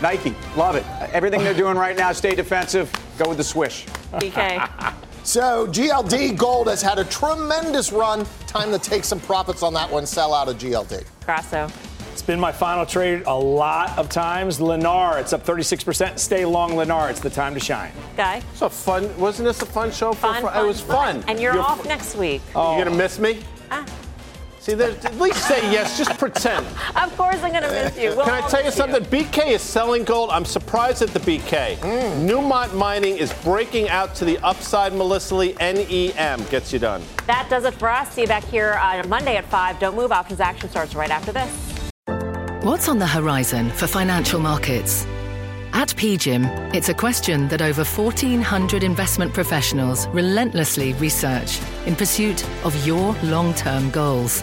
Nike, 0.00 0.34
love 0.56 0.76
it. 0.76 0.84
Everything 1.12 1.40
they're 1.44 1.54
doing 1.54 1.76
right 1.76 1.96
now, 1.96 2.12
stay 2.12 2.34
defensive. 2.34 2.90
Go 3.18 3.28
with 3.28 3.38
the 3.38 3.44
swish. 3.44 3.86
BK. 4.12 4.94
So 5.22 5.66
GLD 5.66 6.34
Gold 6.38 6.66
has 6.68 6.80
had 6.80 6.98
a 6.98 7.04
tremendous 7.04 7.92
run. 7.92 8.26
Time 8.46 8.72
to 8.72 8.78
take 8.78 9.04
some 9.04 9.20
profits 9.20 9.62
on 9.62 9.74
that 9.74 9.88
one. 9.90 10.06
Sell 10.06 10.32
out 10.32 10.48
of 10.48 10.56
GLD. 10.56 11.04
Grasso. 11.26 11.68
It's 12.10 12.22
been 12.22 12.40
my 12.40 12.50
final 12.50 12.86
trade 12.86 13.24
a 13.26 13.38
lot 13.38 13.96
of 13.98 14.08
times. 14.08 14.58
Lennar, 14.58 15.20
it's 15.20 15.34
up 15.34 15.44
36%. 15.44 16.18
Stay 16.18 16.46
long, 16.46 16.70
Lennar. 16.70 17.10
It's 17.10 17.20
the 17.20 17.28
time 17.28 17.52
to 17.52 17.60
shine. 17.60 17.92
Guy. 18.16 18.42
It's 18.50 18.62
a 18.62 18.70
fun. 18.70 19.14
Wasn't 19.18 19.46
this 19.46 19.60
a 19.60 19.66
fun 19.66 19.92
show? 19.92 20.12
For 20.14 20.20
Fun, 20.32 20.42
fun, 20.42 20.64
it 20.64 20.66
was 20.66 20.80
fun. 20.80 21.22
And 21.28 21.38
you're, 21.38 21.52
You're 21.52 21.62
off 21.62 21.82
fu- 21.82 21.88
next 21.88 22.16
week. 22.16 22.40
You're 22.54 22.84
gonna 22.84 22.90
miss 22.90 23.18
me? 23.18 23.42
Ah. 23.70 23.84
See, 24.60 24.72
at 24.74 25.18
least 25.18 25.48
say 25.48 25.72
yes. 25.72 25.96
Just 25.96 26.18
pretend. 26.18 26.66
Of 26.94 27.16
course 27.16 27.36
I'm 27.36 27.50
going 27.50 27.62
to 27.62 27.70
miss 27.70 27.96
you. 27.96 28.10
We'll 28.10 28.26
Can 28.26 28.44
I 28.44 28.46
tell 28.46 28.60
you 28.60 28.66
miss 28.66 28.74
something? 28.74 29.02
BK 29.04 29.52
is 29.52 29.62
selling 29.62 30.04
gold. 30.04 30.28
I'm 30.30 30.44
surprised 30.44 31.00
at 31.00 31.08
the 31.08 31.20
BK. 31.20 31.76
Mm. 31.76 32.28
Newmont 32.28 32.74
Mining 32.74 33.16
is 33.16 33.32
breaking 33.42 33.88
out 33.88 34.14
to 34.16 34.26
the 34.26 34.36
upside. 34.40 34.92
Melissa 34.92 35.34
Lee, 35.34 35.54
NEM 35.54 36.44
gets 36.50 36.74
you 36.74 36.78
done. 36.78 37.02
That 37.26 37.48
does 37.48 37.64
it 37.64 37.72
for 37.74 37.88
us. 37.88 38.12
See 38.12 38.22
you 38.22 38.26
back 38.26 38.44
here 38.44 38.74
on 38.74 39.08
Monday 39.08 39.36
at 39.36 39.46
5. 39.46 39.78
Don't 39.78 39.96
move. 39.96 40.12
Options 40.12 40.40
action 40.40 40.68
starts 40.68 40.94
right 40.94 41.10
after 41.10 41.32
this. 41.32 41.50
What's 42.62 42.90
on 42.90 42.98
the 42.98 43.06
horizon 43.06 43.70
for 43.70 43.86
financial 43.86 44.40
markets? 44.40 45.06
At 45.72 45.88
PGIM, 45.90 46.74
it's 46.74 46.88
a 46.88 46.94
question 46.94 47.48
that 47.48 47.62
over 47.62 47.84
1,400 47.84 48.82
investment 48.82 49.32
professionals 49.32 50.08
relentlessly 50.08 50.92
research 50.94 51.60
in 51.86 51.94
pursuit 51.94 52.44
of 52.64 52.86
your 52.86 53.14
long 53.22 53.54
term 53.54 53.88
goals. 53.90 54.42